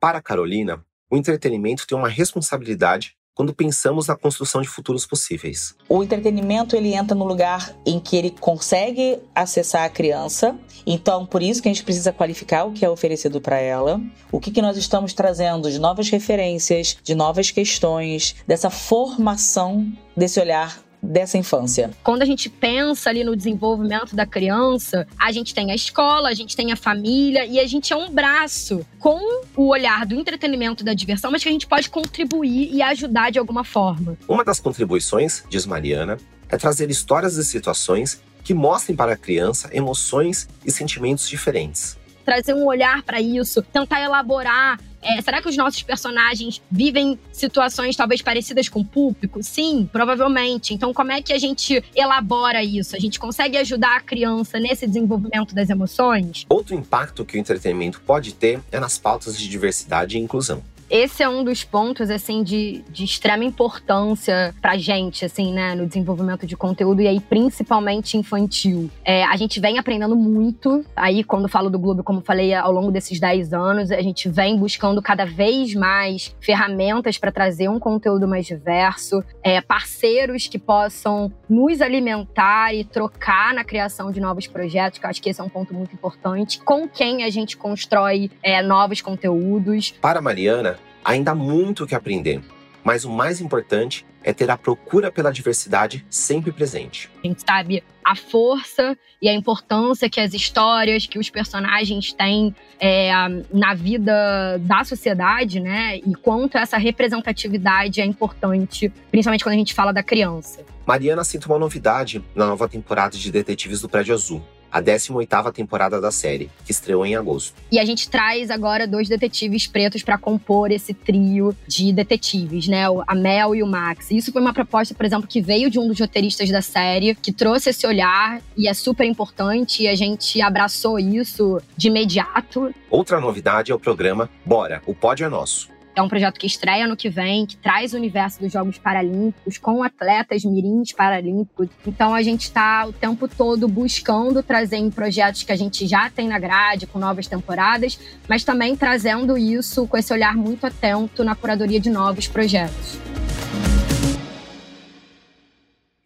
Para 0.00 0.22
Carolina, 0.22 0.82
o 1.10 1.16
entretenimento 1.16 1.86
tem 1.86 1.98
uma 1.98 2.08
responsabilidade 2.08 3.17
quando 3.38 3.54
pensamos 3.54 4.08
na 4.08 4.16
construção 4.16 4.60
de 4.60 4.66
futuros 4.66 5.06
possíveis. 5.06 5.72
O 5.88 6.02
entretenimento 6.02 6.74
ele 6.74 6.92
entra 6.92 7.14
no 7.14 7.24
lugar 7.24 7.72
em 7.86 8.00
que 8.00 8.16
ele 8.16 8.30
consegue 8.30 9.20
acessar 9.32 9.84
a 9.84 9.88
criança, 9.88 10.58
então 10.84 11.24
por 11.24 11.40
isso 11.40 11.62
que 11.62 11.68
a 11.68 11.72
gente 11.72 11.84
precisa 11.84 12.12
qualificar 12.12 12.64
o 12.64 12.72
que 12.72 12.84
é 12.84 12.90
oferecido 12.90 13.40
para 13.40 13.60
ela, 13.60 14.00
o 14.32 14.40
que, 14.40 14.50
que 14.50 14.60
nós 14.60 14.76
estamos 14.76 15.12
trazendo 15.12 15.70
de 15.70 15.78
novas 15.78 16.10
referências, 16.10 16.98
de 17.00 17.14
novas 17.14 17.52
questões, 17.52 18.34
dessa 18.44 18.70
formação 18.70 19.86
desse 20.16 20.40
olhar 20.40 20.87
dessa 21.02 21.38
infância? 21.38 21.90
Quando 22.02 22.22
a 22.22 22.24
gente 22.24 22.48
pensa 22.48 23.10
ali 23.10 23.24
no 23.24 23.36
desenvolvimento 23.36 24.14
da 24.14 24.26
criança, 24.26 25.06
a 25.18 25.32
gente 25.32 25.54
tem 25.54 25.70
a 25.70 25.74
escola, 25.74 26.28
a 26.28 26.34
gente 26.34 26.56
tem 26.56 26.72
a 26.72 26.76
família 26.76 27.44
e 27.44 27.58
a 27.58 27.66
gente 27.66 27.92
é 27.92 27.96
um 27.96 28.10
braço 28.10 28.84
com 28.98 29.42
o 29.56 29.68
olhar 29.68 30.04
do 30.06 30.14
entretenimento 30.14 30.84
da 30.84 30.94
diversão, 30.94 31.30
mas 31.30 31.42
que 31.42 31.48
a 31.48 31.52
gente 31.52 31.66
pode 31.66 31.88
contribuir 31.88 32.70
e 32.72 32.82
ajudar 32.82 33.30
de 33.30 33.38
alguma 33.38 33.64
forma. 33.64 34.16
Uma 34.28 34.44
das 34.44 34.60
contribuições, 34.60 35.44
diz 35.48 35.66
Mariana, 35.66 36.18
é 36.48 36.56
trazer 36.56 36.90
histórias 36.90 37.36
e 37.36 37.44
situações 37.44 38.20
que 38.42 38.54
mostrem 38.54 38.96
para 38.96 39.12
a 39.12 39.16
criança 39.16 39.68
emoções 39.72 40.48
e 40.64 40.70
sentimentos 40.70 41.28
diferentes 41.28 41.98
trazer 42.28 42.52
um 42.52 42.66
olhar 42.66 43.02
para 43.04 43.22
isso, 43.22 43.62
tentar 43.62 44.02
elaborar 44.02 44.78
é, 45.02 45.20
será 45.22 45.40
que 45.40 45.48
os 45.48 45.56
nossos 45.56 45.82
personagens 45.82 46.60
vivem 46.70 47.18
situações 47.32 47.96
talvez 47.96 48.22
parecidas 48.22 48.68
com 48.68 48.80
o 48.80 48.84
público? 48.84 49.42
Sim, 49.42 49.88
provavelmente. 49.90 50.74
Então, 50.74 50.92
como 50.92 51.12
é 51.12 51.22
que 51.22 51.32
a 51.32 51.38
gente 51.38 51.82
elabora 51.94 52.62
isso? 52.62 52.96
A 52.96 52.98
gente 52.98 53.18
consegue 53.18 53.56
ajudar 53.56 53.96
a 53.96 54.00
criança 54.00 54.58
nesse 54.58 54.86
desenvolvimento 54.86 55.54
das 55.54 55.70
emoções? 55.70 56.46
Outro 56.48 56.74
impacto 56.74 57.24
que 57.24 57.36
o 57.36 57.40
entretenimento 57.40 58.00
pode 58.00 58.34
ter 58.34 58.60
é 58.72 58.80
nas 58.80 58.98
pautas 58.98 59.38
de 59.38 59.48
diversidade 59.48 60.16
e 60.16 60.20
inclusão 60.20 60.62
esse 60.90 61.22
é 61.22 61.28
um 61.28 61.44
dos 61.44 61.64
pontos, 61.64 62.10
assim, 62.10 62.42
de, 62.42 62.82
de 62.90 63.04
extrema 63.04 63.44
importância 63.44 64.54
pra 64.60 64.76
gente, 64.76 65.24
assim, 65.24 65.52
né, 65.52 65.74
no 65.74 65.86
desenvolvimento 65.86 66.46
de 66.46 66.56
conteúdo, 66.56 67.02
e 67.02 67.08
aí 67.08 67.20
principalmente 67.20 68.16
infantil. 68.16 68.90
É, 69.04 69.24
a 69.24 69.36
gente 69.36 69.60
vem 69.60 69.78
aprendendo 69.78 70.16
muito, 70.16 70.84
aí 70.96 71.22
quando 71.22 71.48
falo 71.48 71.68
do 71.68 71.78
Globo, 71.78 72.02
como 72.02 72.20
falei, 72.20 72.54
ao 72.54 72.72
longo 72.72 72.90
desses 72.90 73.20
10 73.20 73.52
anos, 73.52 73.90
a 73.90 74.00
gente 74.00 74.28
vem 74.28 74.56
buscando 74.56 75.02
cada 75.02 75.24
vez 75.24 75.74
mais 75.74 76.34
ferramentas 76.40 77.18
para 77.18 77.30
trazer 77.30 77.68
um 77.68 77.78
conteúdo 77.78 78.26
mais 78.26 78.46
diverso, 78.46 79.22
é, 79.42 79.60
parceiros 79.60 80.48
que 80.48 80.58
possam 80.58 81.32
nos 81.48 81.80
alimentar 81.80 82.74
e 82.74 82.84
trocar 82.84 83.52
na 83.52 83.64
criação 83.64 84.10
de 84.10 84.20
novos 84.20 84.46
projetos, 84.46 84.98
que 84.98 85.04
eu 85.04 85.10
acho 85.10 85.20
que 85.20 85.28
esse 85.28 85.40
é 85.40 85.44
um 85.44 85.48
ponto 85.48 85.74
muito 85.74 85.92
importante, 85.92 86.60
com 86.60 86.88
quem 86.88 87.24
a 87.24 87.30
gente 87.30 87.56
constrói 87.56 88.30
é, 88.42 88.62
novos 88.62 89.00
conteúdos. 89.00 89.92
Para 90.00 90.20
Mariana, 90.20 90.77
Ainda 91.04 91.32
há 91.32 91.34
muito 91.34 91.84
o 91.84 91.86
que 91.86 91.94
aprender, 91.94 92.40
mas 92.84 93.04
o 93.04 93.10
mais 93.10 93.40
importante 93.40 94.04
é 94.22 94.32
ter 94.32 94.50
a 94.50 94.56
procura 94.56 95.10
pela 95.10 95.30
diversidade 95.30 96.04
sempre 96.10 96.52
presente. 96.52 97.10
A 97.22 97.26
gente 97.26 97.42
sabe 97.46 97.82
a 98.04 98.16
força 98.16 98.96
e 99.20 99.28
a 99.28 99.34
importância 99.34 100.08
que 100.08 100.20
as 100.20 100.32
histórias, 100.32 101.06
que 101.06 101.18
os 101.18 101.30
personagens 101.30 102.12
têm 102.12 102.54
é, 102.80 103.10
na 103.52 103.74
vida 103.74 104.58
da 104.60 104.84
sociedade, 104.84 105.60
né? 105.60 105.98
E 105.98 106.14
quanto 106.14 106.56
essa 106.56 106.78
representatividade 106.78 108.00
é 108.00 108.04
importante, 108.04 108.92
principalmente 109.10 109.44
quando 109.44 109.54
a 109.54 109.58
gente 109.58 109.74
fala 109.74 109.92
da 109.92 110.02
criança. 110.02 110.64
Mariana 110.86 111.24
cita 111.24 111.46
uma 111.46 111.58
novidade 111.58 112.24
na 112.34 112.46
nova 112.46 112.68
temporada 112.68 113.16
de 113.16 113.30
Detetives 113.30 113.80
do 113.80 113.88
Prédio 113.88 114.14
Azul 114.14 114.42
a 114.70 114.82
18ª 114.82 115.52
temporada 115.52 116.00
da 116.00 116.10
série, 116.10 116.50
que 116.64 116.72
estreou 116.72 117.04
em 117.04 117.16
agosto. 117.16 117.54
E 117.70 117.78
a 117.78 117.84
gente 117.84 118.08
traz 118.08 118.50
agora 118.50 118.86
dois 118.86 119.08
detetives 119.08 119.66
pretos 119.66 120.02
para 120.02 120.18
compor 120.18 120.70
esse 120.70 120.92
trio 120.94 121.54
de 121.66 121.92
detetives, 121.92 122.68
né? 122.68 122.84
A 123.06 123.14
Mel 123.14 123.54
e 123.54 123.62
o 123.62 123.66
Max. 123.66 124.10
Isso 124.10 124.32
foi 124.32 124.40
uma 124.40 124.52
proposta, 124.52 124.94
por 124.94 125.04
exemplo, 125.06 125.26
que 125.26 125.40
veio 125.40 125.70
de 125.70 125.78
um 125.78 125.88
dos 125.88 125.98
roteiristas 125.98 126.50
da 126.50 126.62
série, 126.62 127.14
que 127.14 127.32
trouxe 127.32 127.70
esse 127.70 127.86
olhar 127.86 128.40
e 128.56 128.68
é 128.68 128.74
super 128.74 129.06
importante 129.06 129.82
e 129.82 129.88
a 129.88 129.94
gente 129.94 130.40
abraçou 130.40 130.98
isso 130.98 131.60
de 131.76 131.88
imediato. 131.88 132.74
Outra 132.90 133.20
novidade 133.20 133.72
é 133.72 133.74
o 133.74 133.78
programa 133.78 134.28
Bora, 134.44 134.82
o 134.86 134.94
pódio 134.94 135.24
é 135.24 135.28
nosso 135.28 135.77
é 135.98 136.02
um 136.02 136.08
projeto 136.08 136.38
que 136.38 136.46
estreia 136.46 136.86
no 136.86 136.96
que 136.96 137.08
vem, 137.08 137.44
que 137.44 137.56
traz 137.56 137.92
o 137.92 137.96
universo 137.96 138.40
dos 138.40 138.52
Jogos 138.52 138.78
Paralímpicos 138.78 139.58
com 139.58 139.82
atletas 139.82 140.44
mirins 140.44 140.92
paralímpicos. 140.92 141.68
Então 141.86 142.14
a 142.14 142.22
gente 142.22 142.42
está 142.42 142.86
o 142.86 142.92
tempo 142.92 143.26
todo 143.26 143.66
buscando 143.66 144.42
trazer 144.42 144.76
em 144.76 144.90
projetos 144.90 145.42
que 145.42 145.50
a 145.50 145.56
gente 145.56 145.86
já 145.86 146.08
tem 146.08 146.28
na 146.28 146.38
grade, 146.38 146.86
com 146.86 146.98
novas 146.98 147.26
temporadas, 147.26 147.98
mas 148.28 148.44
também 148.44 148.76
trazendo 148.76 149.36
isso 149.36 149.86
com 149.86 149.96
esse 149.96 150.12
olhar 150.12 150.36
muito 150.36 150.64
atento 150.66 151.24
na 151.24 151.34
curadoria 151.34 151.80
de 151.80 151.90
novos 151.90 152.28
projetos. 152.28 152.98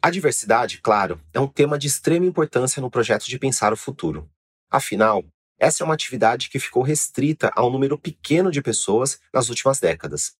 A 0.00 0.11
diversidade, 0.11 0.78
claro, 0.78 1.20
é 1.32 1.38
um 1.38 1.46
tema 1.46 1.78
de 1.78 1.87
extrema 1.87 2.26
importância 2.26 2.80
no 2.80 2.90
projeto 2.90 3.26
de 3.26 3.38
pensar 3.38 3.72
o 3.72 3.76
futuro. 3.76 4.28
Afinal, 4.70 5.22
essa 5.62 5.85
é 5.85 5.85
uma 5.85 5.95
atividade 5.95 6.50
que 6.50 6.59
ficou 6.59 6.83
restrita 6.83 7.52
a 7.54 7.64
um 7.64 7.71
número 7.71 7.97
pequeno 7.97 8.50
de 8.50 8.61
pessoas 8.61 9.21
nas 9.33 9.49
últimas 9.49 9.78
décadas, 9.78 10.33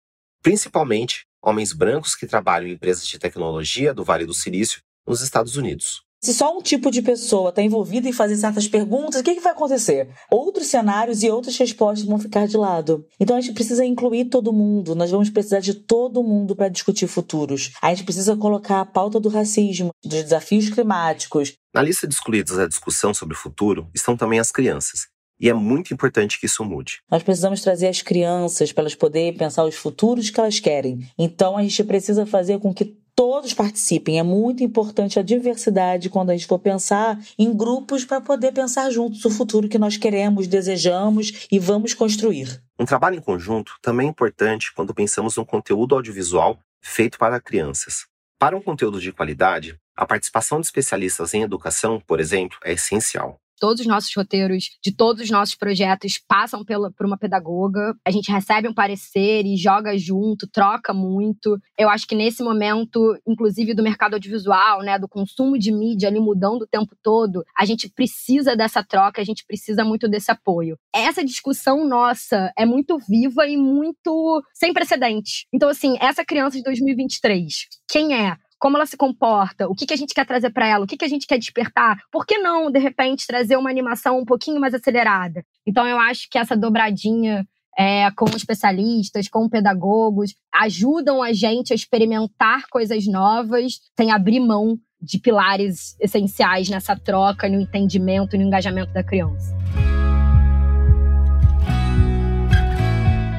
principalmente 0.43 1.27
homens 1.41 1.73
brancos 1.73 2.17
que 2.17 2.27
trabalham 2.27 2.67
em 2.67 2.73
empresas 2.73 3.07
de 3.07 3.21
tecnologia 3.21 3.95
do 3.95 4.03
Vale 4.03 4.27
do 4.27 4.35
Silício 4.35 4.83
nos 5.07 5.21
Estados 5.21 5.57
Unidos. 5.57 6.03
Se 6.25 6.35
só 6.35 6.57
um 6.57 6.63
tipo 6.63 6.91
de 6.91 7.03
pessoa 7.03 7.51
está 7.51 7.63
envolvida 7.63 8.09
em 8.09 8.13
fazer 8.13 8.37
certas 8.37 8.67
perguntas, 8.67 9.21
o 9.21 9.25
que, 9.25 9.35
que 9.35 9.41
vai 9.41 9.53
acontecer? 9.53 10.09
Outros 10.31 10.67
cenários 10.67 11.23
e 11.23 11.31
outras 11.31 11.57
respostas 11.57 12.07
vão 12.07 12.19
ficar 12.19 12.47
de 12.47 12.57
lado. 12.57 13.05
Então 13.19 13.37
a 13.37 13.41
gente 13.41 13.55
precisa 13.55 13.85
incluir 13.85 14.25
todo 14.25 14.53
mundo, 14.53 14.95
nós 14.97 15.11
vamos 15.11 15.31
precisar 15.31 15.61
de 15.61 15.75
todo 15.75 16.23
mundo 16.23 16.55
para 16.57 16.69
discutir 16.69 17.07
futuros. 17.07 17.73
A 17.81 17.91
gente 17.91 18.05
precisa 18.05 18.37
colocar 18.37 18.81
a 18.81 18.87
pauta 18.87 19.19
do 19.19 19.29
racismo, 19.29 19.91
dos 20.03 20.23
desafios 20.23 20.69
climáticos. 20.69 21.55
Na 21.75 21.83
lista 21.83 22.07
de 22.07 22.15
excluídos 22.15 22.57
da 22.57 22.69
discussão 22.69 23.13
sobre 23.15 23.35
o 23.35 23.39
futuro 23.39 23.89
estão 23.93 24.17
também 24.17 24.39
as 24.39 24.53
crianças. 24.53 25.12
E 25.43 25.49
é 25.49 25.53
muito 25.53 25.93
importante 25.93 26.39
que 26.39 26.47
isso 26.47 26.65
mude. 26.65 27.03
Nós 27.11 27.25
precisamos 27.25 27.61
trazer 27.61 27.89
as 27.89 28.01
crianças 28.01 28.71
para 28.71 28.83
elas 28.83 28.95
poderem 28.95 29.37
pensar 29.37 29.65
os 29.65 29.75
futuros 29.75 30.31
que 30.31 30.39
elas 30.39 30.61
querem. 30.61 31.01
Então 31.19 31.57
a 31.57 31.63
gente 31.63 31.83
precisa 31.83 32.25
fazer 32.25 32.61
com 32.61 32.73
que 32.73 32.97
todos 33.13 33.53
participem. 33.53 34.21
É 34.21 34.23
muito 34.23 34.63
importante 34.63 35.19
a 35.19 35.23
diversidade 35.23 36.09
quando 36.09 36.31
a 36.31 36.37
gente 36.37 36.47
for 36.47 36.61
pensar 36.61 37.19
em 37.37 37.53
grupos 37.53 38.05
para 38.05 38.21
poder 38.21 38.53
pensar 38.53 38.89
juntos 38.91 39.25
o 39.25 39.31
futuro 39.31 39.69
que 39.69 39.79
nós 39.79 39.97
queremos, 39.97 40.47
desejamos 40.47 41.49
e 41.51 41.59
vamos 41.59 41.93
construir. 41.93 42.63
Um 42.79 42.85
trabalho 42.85 43.17
em 43.17 43.21
conjunto 43.21 43.75
também 43.83 44.07
é 44.07 44.11
importante 44.11 44.73
quando 44.73 44.95
pensamos 44.95 45.37
no 45.37 45.45
conteúdo 45.45 45.97
audiovisual 45.97 46.57
feito 46.81 47.19
para 47.19 47.41
crianças. 47.41 48.07
Para 48.39 48.57
um 48.57 48.63
conteúdo 48.63 49.01
de 49.01 49.13
qualidade, 49.13 49.77
a 49.97 50.07
participação 50.07 50.61
de 50.61 50.67
especialistas 50.67 51.35
em 51.35 51.43
educação, 51.43 52.01
por 52.07 52.21
exemplo, 52.21 52.59
é 52.65 52.73
essencial 52.73 53.42
todos 53.63 53.81
os 53.81 53.87
nossos 53.87 54.13
roteiros, 54.13 54.71
de 54.83 54.93
todos 54.93 55.23
os 55.23 55.31
nossos 55.31 55.55
projetos 55.55 56.21
passam 56.27 56.65
pela, 56.65 56.91
por 56.91 57.07
uma 57.07 57.17
pedagoga. 57.17 57.95
A 58.05 58.11
gente 58.11 58.29
recebe 58.29 58.67
um 58.67 58.75
parecer 58.75 59.47
e 59.47 59.57
joga 59.57 59.97
junto, 59.97 60.49
troca 60.49 60.93
muito. 60.93 61.57
Eu 61.79 61.89
acho 61.89 62.05
que 62.05 62.17
nesse 62.17 62.43
momento, 62.43 63.17
inclusive 63.25 63.73
do 63.73 63.81
mercado 63.85 64.15
audiovisual, 64.15 64.83
né, 64.83 64.99
do 64.99 65.07
consumo 65.07 65.57
de 65.57 65.71
mídia 65.71 66.09
ali 66.09 66.19
mudando 66.19 66.63
o 66.63 66.67
tempo 66.67 66.97
todo, 67.01 67.45
a 67.57 67.65
gente 67.65 67.89
precisa 67.89 68.57
dessa 68.57 68.83
troca, 68.83 69.23
a 69.23 69.25
gente 69.25 69.45
precisa 69.47 69.85
muito 69.85 70.09
desse 70.09 70.33
apoio. 70.33 70.77
Essa 70.93 71.25
discussão 71.25 71.87
nossa 71.87 72.53
é 72.59 72.67
muito 72.67 72.99
viva 73.09 73.47
e 73.47 73.57
muito 73.57 74.43
sem 74.53 74.73
precedentes. 74.73 75.47
Então, 75.55 75.69
assim, 75.69 75.97
essa 76.01 76.25
criança 76.25 76.57
de 76.57 76.65
2023, 76.65 77.69
quem 77.89 78.13
é? 78.13 78.37
Como 78.63 78.77
ela 78.77 78.87
se 78.87 78.97
comporta, 78.97 79.69
o 79.69 79.75
que, 79.75 79.85
que 79.85 79.93
a 79.93 79.97
gente 79.97 80.15
quer 80.15 80.25
trazer 80.25 80.51
para 80.51 80.69
ela, 80.69 80.85
o 80.85 80.87
que, 80.87 80.97
que 80.97 81.05
a 81.05 81.09
gente 81.09 81.27
quer 81.27 81.37
despertar. 81.37 81.99
Por 82.13 82.25
que 82.25 82.39
não, 82.39 82.71
de 82.71 82.79
repente, 82.79 83.27
trazer 83.27 83.57
uma 83.57 83.69
animação 83.69 84.21
um 84.21 84.25
pouquinho 84.25 84.61
mais 84.61 84.73
acelerada? 84.73 85.45
Então, 85.67 85.85
eu 85.85 85.99
acho 85.99 86.31
que 86.31 86.39
essa 86.39 86.57
dobradinha 86.57 87.45
é, 87.77 88.09
com 88.13 88.27
especialistas, 88.27 89.27
com 89.27 89.49
pedagogos, 89.49 90.37
ajudam 90.55 91.21
a 91.21 91.33
gente 91.33 91.73
a 91.73 91.75
experimentar 91.75 92.69
coisas 92.71 93.05
novas 93.05 93.81
sem 93.99 94.13
abrir 94.13 94.39
mão 94.39 94.79
de 95.01 95.19
pilares 95.19 95.97
essenciais 95.99 96.69
nessa 96.69 96.95
troca, 96.95 97.49
no 97.49 97.61
entendimento 97.61 98.37
e 98.37 98.39
no 98.39 98.45
engajamento 98.45 98.93
da 98.93 99.03
criança. 99.03 99.53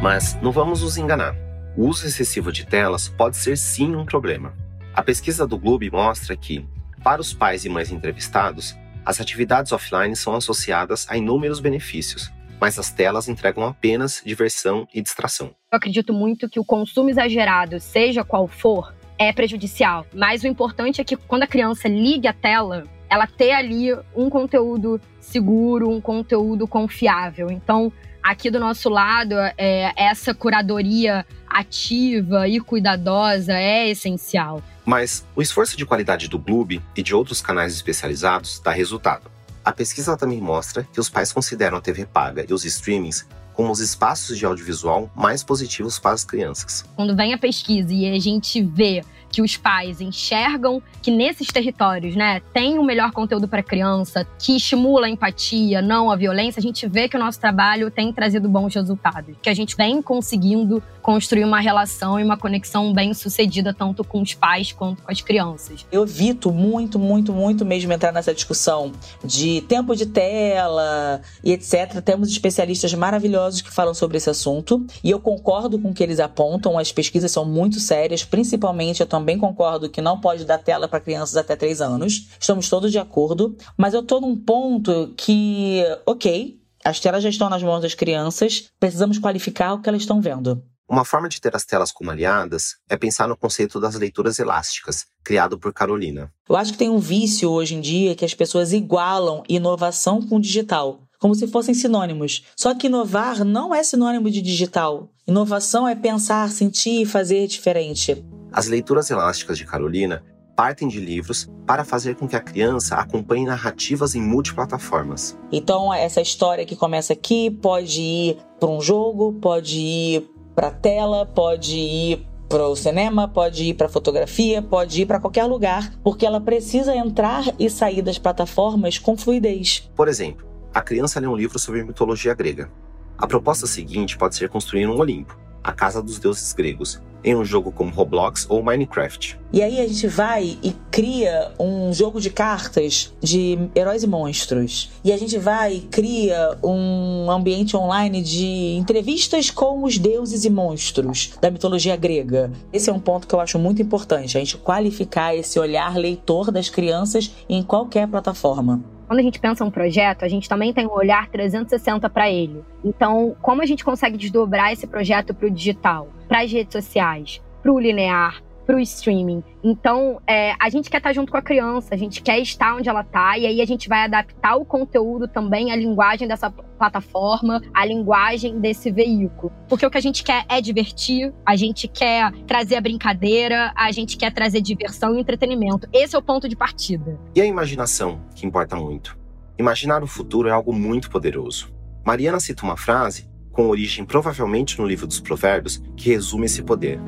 Mas 0.02 0.38
não 0.42 0.52
vamos 0.52 0.82
nos 0.82 0.98
enganar. 0.98 1.34
O 1.78 1.88
uso 1.88 2.06
excessivo 2.06 2.52
de 2.52 2.66
telas 2.66 3.08
pode 3.08 3.38
ser 3.38 3.58
sim 3.58 3.96
um 3.96 4.04
problema. 4.04 4.54
A 4.96 5.02
pesquisa 5.02 5.48
do 5.48 5.58
Globo 5.58 5.86
mostra 5.92 6.38
que, 6.38 6.64
para 7.04 7.20
os 7.20 7.34
pais 7.34 7.66
e 7.66 7.70
mães 7.70 7.92
entrevistados, 7.92 8.78
as 9.04 9.20
atividades 9.20 9.72
offline 9.72 10.16
são 10.16 10.36
associadas 10.36 11.08
a 11.10 11.18
inúmeros 11.18 11.60
benefícios, 11.60 12.32
mas 12.62 12.78
as 12.78 12.92
telas 12.92 13.28
entregam 13.28 13.66
apenas 13.66 14.22
diversão 14.24 14.88
e 14.94 15.02
distração. 15.02 15.48
Eu 15.72 15.78
acredito 15.78 16.14
muito 16.14 16.48
que 16.48 16.60
o 16.60 16.64
consumo 16.64 17.10
exagerado, 17.10 17.80
seja 17.80 18.24
qual 18.24 18.48
for, 18.48 18.94
é 19.18 19.34
prejudicial. 19.34 20.06
Mas 20.14 20.44
o 20.44 20.48
importante 20.48 21.02
é 21.02 21.04
que 21.04 21.18
quando 21.18 21.42
a 21.42 21.48
criança 21.48 21.88
liga 21.88 22.30
a 22.30 22.34
tela, 22.34 22.84
ela 23.10 23.26
ter 23.26 23.52
ali 23.52 23.88
um 24.16 24.30
conteúdo 24.30 25.02
seguro, 25.20 25.90
um 25.90 26.00
conteúdo 26.00 26.68
confiável. 26.68 27.50
Então, 27.50 27.92
aqui 28.24 28.50
do 28.50 28.60
nosso 28.60 28.90
lado, 28.90 29.36
é, 29.58 29.92
essa 29.96 30.34
curadoria 30.34 31.26
ativa 31.48 32.48
e 32.48 32.60
cuidadosa 32.60 33.54
é 33.54 33.90
essencial. 33.90 34.64
Mas 34.86 35.26
o 35.36 35.42
esforço 35.42 35.78
de 35.78 35.86
qualidade 35.86 36.28
do 36.28 36.40
Gloob 36.40 36.82
e 36.96 37.04
de 37.04 37.14
outros 37.14 37.42
canais 37.42 37.74
especializados 37.74 38.60
dá 38.60 38.72
resultado. 38.72 39.32
A 39.64 39.72
pesquisa 39.72 40.18
também 40.18 40.42
mostra 40.42 40.88
que 40.92 41.00
os 41.00 41.10
pais 41.10 41.32
consideram 41.32 41.78
a 41.78 41.82
TV 41.82 42.06
paga 42.06 42.46
e 42.48 42.54
os 42.54 42.66
streamings 42.66 43.26
como 43.54 43.72
os 43.72 43.80
espaços 43.80 44.38
de 44.38 44.46
audiovisual 44.46 45.10
mais 45.16 45.44
positivos 45.44 46.00
para 46.00 46.12
as 46.12 46.26
crianças. 46.26 46.84
Quando 46.96 47.16
vem 47.16 47.34
a 47.34 47.38
pesquisa 47.38 47.94
e 47.94 48.12
a 48.12 48.20
gente 48.20 48.62
vê 48.62 49.04
que 49.34 49.42
os 49.42 49.58
pais 49.58 50.00
enxergam 50.00 50.82
que 51.02 51.10
nesses 51.10 51.48
territórios, 51.48 52.16
né, 52.16 52.40
tem 52.54 52.78
um 52.78 52.84
melhor 52.84 53.12
conteúdo 53.12 53.48
para 53.48 53.60
a 53.62 53.64
criança, 53.64 54.26
que 54.38 54.56
estimula 54.56 55.08
a 55.08 55.10
empatia, 55.10 55.82
não 55.82 56.12
a 56.12 56.16
violência, 56.16 56.60
a 56.60 56.62
gente 56.62 56.88
vê 56.88 57.10
que 57.10 57.18
o 57.18 57.20
nosso 57.20 57.40
trabalho 57.40 57.90
tem 57.90 58.14
trazido 58.14 58.48
bons 58.48 58.76
resultados, 58.76 59.36
que 59.42 59.50
a 59.50 59.54
gente 59.54 59.76
vem 59.76 60.02
conseguindo 60.02 60.82
construir 61.02 61.44
uma 61.44 61.60
relação 61.60 62.20
e 62.20 62.24
uma 62.24 62.38
conexão 62.38 62.94
bem 62.94 63.14
sucedida 63.14 63.74
tanto 63.74 64.04
com 64.04 64.22
os 64.22 64.34
pais 64.34 64.72
quanto 64.72 65.02
com 65.02 65.12
as 65.12 65.20
crianças. 65.20 65.86
Eu 65.92 66.04
evito 66.04 66.52
muito, 66.52 67.00
muito, 67.00 67.34
muito 67.34 67.66
mesmo 67.66 67.92
entrar 67.92 68.12
nessa 68.12 68.34
discussão 68.34 68.92
de 69.24 69.62
tempo 69.62 69.96
de 69.96 70.06
tela 70.06 71.22
e 71.44 71.52
etc. 71.52 72.02
Temos 72.06 72.30
especialistas 72.30 72.94
maravilhosos 72.94 73.62
que 73.62 73.72
falam 73.72 73.94
sobre 73.94 74.18
esse 74.18 74.30
assunto 74.30 74.86
e 75.04 75.10
eu 75.10 75.20
concordo 75.20 75.80
com 75.80 75.90
o 75.90 75.94
que 75.94 76.04
eles 76.04 76.20
apontam, 76.20 76.78
as 76.78 76.92
pesquisas 76.92 77.32
são 77.32 77.44
muito 77.44 77.80
sérias, 77.80 78.24
principalmente 78.24 79.02
eu 79.02 79.08
também 79.24 79.40
concordo 79.40 79.90
que 79.90 80.02
não 80.02 80.20
pode 80.20 80.44
dar 80.44 80.58
tela 80.58 80.86
para 80.86 81.00
crianças 81.00 81.38
até 81.38 81.56
3 81.56 81.80
anos. 81.80 82.28
Estamos 82.38 82.68
todos 82.68 82.92
de 82.92 83.00
acordo. 83.00 83.56
Mas 83.78 83.94
eu 83.94 84.02
estou 84.02 84.20
num 84.20 84.36
ponto 84.36 85.14
que, 85.16 85.82
ok, 86.06 86.60
as 86.84 87.00
telas 87.00 87.24
já 87.24 87.30
estão 87.30 87.50
nas 87.50 87.64
mãos 87.64 87.80
das 87.80 87.96
crianças, 87.96 88.70
precisamos 88.78 89.18
qualificar 89.18 89.74
o 89.74 89.82
que 89.82 89.88
elas 89.88 90.02
estão 90.02 90.20
vendo. 90.20 90.62
Uma 90.90 91.06
forma 91.06 91.30
de 91.30 91.40
ter 91.40 91.56
as 91.56 91.64
telas 91.64 91.94
como 91.94 92.12
aliadas 92.12 92.76
é 92.90 92.98
pensar 92.98 93.30
no 93.30 93.38
conceito 93.38 93.80
das 93.80 93.96
leituras 93.96 94.38
elásticas, 94.38 95.06
criado 95.24 95.58
por 95.58 95.72
Carolina. 95.72 96.30
Eu 96.48 96.58
acho 96.58 96.74
que 96.74 96.78
tem 96.78 96.90
um 96.90 97.00
vício 97.00 97.50
hoje 97.50 97.76
em 97.76 97.80
dia 97.80 98.16
que 98.16 98.26
as 98.26 98.34
pessoas 98.34 98.74
igualam 98.74 99.42
inovação 99.48 100.22
com 100.22 100.38
digital, 100.38 101.00
como 101.18 101.34
se 101.34 101.48
fossem 101.48 101.74
sinônimos. 101.74 102.44
Só 102.58 102.76
que 102.76 102.88
inovar 102.88 103.46
não 103.46 103.74
é 103.74 103.82
sinônimo 103.82 104.30
de 104.30 104.42
digital. 104.42 105.10
Inovação 105.26 105.88
é 105.88 105.96
pensar, 105.96 106.52
sentir 106.52 107.04
e 107.04 107.06
fazer 107.06 107.48
diferente. 107.48 108.22
As 108.54 108.68
leituras 108.68 109.10
elásticas 109.10 109.58
de 109.58 109.66
Carolina 109.66 110.24
partem 110.56 110.88
de 110.88 111.00
livros 111.00 111.50
para 111.66 111.84
fazer 111.84 112.16
com 112.16 112.28
que 112.28 112.36
a 112.36 112.40
criança 112.40 112.96
acompanhe 112.98 113.46
narrativas 113.46 114.14
em 114.14 114.22
multiplataformas. 114.22 115.36
Então, 115.52 115.92
essa 115.92 116.22
história 116.22 116.64
que 116.64 116.76
começa 116.76 117.14
aqui 117.14 117.50
pode 117.50 118.00
ir 118.00 118.38
para 118.60 118.70
um 118.70 118.80
jogo, 118.80 119.34
pode 119.42 119.80
ir 119.80 120.30
para 120.54 120.70
tela, 120.70 121.26
pode 121.26 121.76
ir 121.76 122.28
para 122.48 122.68
o 122.68 122.76
cinema, 122.76 123.28
pode 123.28 123.64
ir 123.64 123.74
para 123.74 123.90
fotografia, 123.90 124.62
pode 124.62 125.02
ir 125.02 125.08
para 125.08 125.20
qualquer 125.20 125.46
lugar, 125.46 125.92
porque 126.04 126.24
ela 126.24 126.40
precisa 126.40 126.96
entrar 126.96 127.44
e 127.58 127.68
sair 127.72 128.04
das 128.04 128.20
plataformas 128.20 129.00
com 129.00 129.18
fluidez. 129.18 129.90
Por 129.96 130.08
exemplo, 130.08 130.46
a 130.72 130.80
criança 130.80 131.20
lê 131.20 131.26
um 131.26 131.36
livro 131.36 131.58
sobre 131.58 131.84
mitologia 131.84 132.36
grega. 132.36 132.70
A 133.18 133.26
proposta 133.26 133.66
seguinte 133.66 134.16
pode 134.16 134.36
ser 134.36 134.50
construir 134.50 134.86
um 134.86 134.96
Olimpo, 134.96 135.36
a 135.64 135.72
casa 135.72 136.02
dos 136.02 136.20
deuses 136.20 136.52
gregos, 136.54 137.00
em 137.24 137.36
um 137.36 137.46
jogo 137.46 137.72
como 137.72 137.92
Roblox 137.92 138.46
ou 138.50 138.62
Minecraft. 138.62 139.40
E 139.52 139.62
aí 139.62 139.80
a 139.80 139.88
gente 139.88 140.08
vai 140.08 140.58
e 140.62 140.76
cria 140.92 141.52
um 141.60 141.94
jogo 141.94 142.20
de 142.20 142.30
cartas 142.30 143.14
de 143.22 143.58
heróis 143.76 144.04
e 144.04 144.08
monstros. 144.08 144.92
E 145.04 145.12
a 145.12 145.18
gente 145.18 145.38
vai 145.38 145.76
e 145.76 145.82
cria 145.82 146.58
um 146.64 147.32
ambiente 147.32 147.78
online 147.78 148.22
de 148.22 148.76
entrevistas 148.76 149.50
com 149.50 149.84
os 149.84 149.98
deuses 149.98 150.44
e 150.44 150.50
monstros 150.50 151.34
da 151.40 151.50
mitologia 151.50 151.96
grega. 151.96 152.52
Esse 152.74 152.90
é 152.90 152.94
um 152.94 153.00
ponto 153.00 153.28
que 153.28 153.34
eu 153.34 153.40
acho 153.40 153.58
muito 153.58 153.82
importante, 153.82 154.38
a 154.38 154.40
gente 154.40 154.58
qualificar 154.58 155.36
esse 155.36 155.58
olhar 155.60 155.96
leitor 155.96 156.52
das 156.52 156.70
crianças 156.70 157.32
em 157.48 157.64
qualquer 157.64 158.08
plataforma. 158.08 158.84
Quando 159.14 159.20
a 159.20 159.24
gente 159.24 159.40
pensa 159.40 159.64
um 159.64 159.70
projeto, 159.70 160.26
a 160.26 160.28
gente 160.28 160.50
também 160.50 160.74
tem 160.74 160.88
um 160.88 160.92
olhar 160.92 161.30
360 161.30 162.10
para 162.10 162.32
ele. 162.32 162.64
Então, 162.84 163.36
como 163.44 163.62
a 163.62 163.66
gente 163.68 163.86
consegue 163.86 164.18
desdobrar 164.18 164.74
esse 164.74 164.88
projeto 164.88 165.36
para 165.36 165.48
o 165.48 165.52
digital, 165.52 166.10
para 166.28 166.42
as 166.42 166.52
redes 166.52 166.74
sociais, 166.74 167.40
para 167.62 167.72
o 167.72 167.80
linear, 167.80 168.42
para 168.66 168.76
o 168.76 168.80
streaming. 168.80 169.44
Então, 169.64 170.22
é, 170.28 170.54
a 170.60 170.70
gente 170.70 170.90
quer 170.90 170.98
estar 170.98 171.10
tá 171.10 171.14
junto 171.14 171.32
com 171.32 171.38
a 171.38 171.42
criança, 171.42 171.94
a 171.94 171.98
gente 171.98 172.22
quer 172.22 172.40
estar 172.40 172.76
onde 172.76 172.90
ela 172.90 173.02
está, 173.02 173.38
e 173.38 173.46
aí 173.46 173.62
a 173.62 173.66
gente 173.66 173.88
vai 173.88 174.04
adaptar 174.04 174.56
o 174.56 174.66
conteúdo 174.66 175.28
também 175.28 175.72
à 175.72 175.76
linguagem 175.76 176.28
dessa 176.28 176.50
plataforma, 176.50 177.62
à 177.74 177.86
linguagem 177.86 178.60
desse 178.60 178.92
veículo. 178.92 179.52
Porque 179.70 179.86
o 179.86 179.90
que 179.90 179.98
a 179.98 180.02
gente 180.02 180.24
quer 180.24 180.46
é 180.50 180.60
divertir, 180.60 181.34
a 181.46 181.56
gente 181.56 181.88
quer 181.88 182.32
trazer 182.46 182.76
a 182.76 182.82
brincadeira, 182.82 183.72
a 183.76 183.92
gente 183.92 184.18
quer 184.18 184.34
trazer 184.34 184.62
diversão 184.62 185.16
e 185.16 185.22
entretenimento. 185.22 185.88
Esse 185.94 186.16
é 186.16 186.20
o 186.20 186.22
ponto 186.22 186.50
de 186.50 186.56
partida. 186.56 187.20
E 187.36 187.42
a 187.42 187.46
imaginação, 187.46 188.22
que 188.36 188.46
importa 188.46 188.76
muito. 188.76 189.18
Imaginar 189.58 190.04
o 190.04 190.08
futuro 190.08 190.50
é 190.50 190.52
algo 190.52 190.74
muito 190.74 191.10
poderoso. 191.10 191.74
Mariana 192.06 192.40
cita 192.40 192.64
uma 192.64 192.76
frase, 192.76 193.30
com 193.52 193.68
origem 193.68 194.04
provavelmente 194.04 194.80
no 194.80 194.86
livro 194.86 195.08
dos 195.08 195.20
Provérbios, 195.20 195.82
que 195.96 196.10
resume 196.10 196.46
esse 196.46 196.64
poder. 196.64 197.00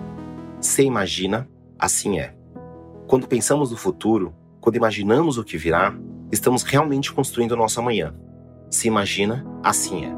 Se 0.65 0.82
imagina, 0.82 1.47
assim 1.78 2.17
é. 2.17 2.34
Quando 3.08 3.28
pensamos 3.28 3.69
no 3.69 3.78
futuro, 3.78 4.34
quando 4.60 4.75
imaginamos 4.75 5.38
o 5.38 5.43
que 5.43 5.60
virá, 5.60 5.95
estamos 6.32 6.63
realmente 6.63 7.13
construindo 7.13 7.51
o 7.51 7.56
nosso 7.56 7.80
amanhã. 7.80 8.15
Se 8.71 8.88
imagina, 8.88 9.45
assim 9.63 10.06
é. 10.06 10.12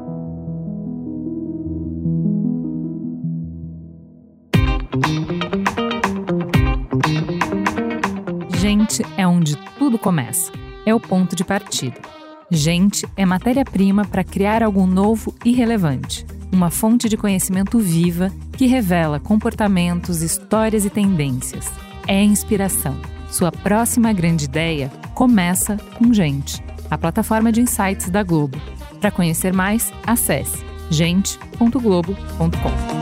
Gente 8.56 9.02
é 9.18 9.26
onde 9.26 9.54
tudo 9.78 9.98
começa. 9.98 10.50
É 10.86 10.94
o 10.94 10.98
ponto 10.98 11.36
de 11.36 11.44
partida. 11.44 12.00
Gente 12.50 13.06
é 13.18 13.26
matéria-prima 13.26 14.06
para 14.06 14.24
criar 14.24 14.62
algo 14.62 14.86
novo 14.86 15.34
e 15.44 15.52
relevante. 15.52 16.26
Uma 16.50 16.70
fonte 16.70 17.08
de 17.08 17.16
conhecimento 17.16 17.78
viva 17.78 18.32
que 18.56 18.66
revela 18.66 19.20
comportamentos, 19.20 20.22
histórias 20.22 20.84
e 20.84 20.90
tendências. 20.90 21.70
É 22.06 22.22
inspiração. 22.22 22.98
Sua 23.30 23.52
próxima 23.52 24.12
grande 24.12 24.46
ideia 24.46 24.90
começa 25.14 25.76
com 25.98 26.12
Gente, 26.12 26.62
a 26.90 26.96
plataforma 26.96 27.52
de 27.52 27.60
insights 27.60 28.08
da 28.08 28.22
Globo. 28.22 28.58
Para 29.00 29.10
conhecer 29.10 29.52
mais, 29.52 29.92
acesse 30.06 30.66
gente.globo.com. 30.90 32.97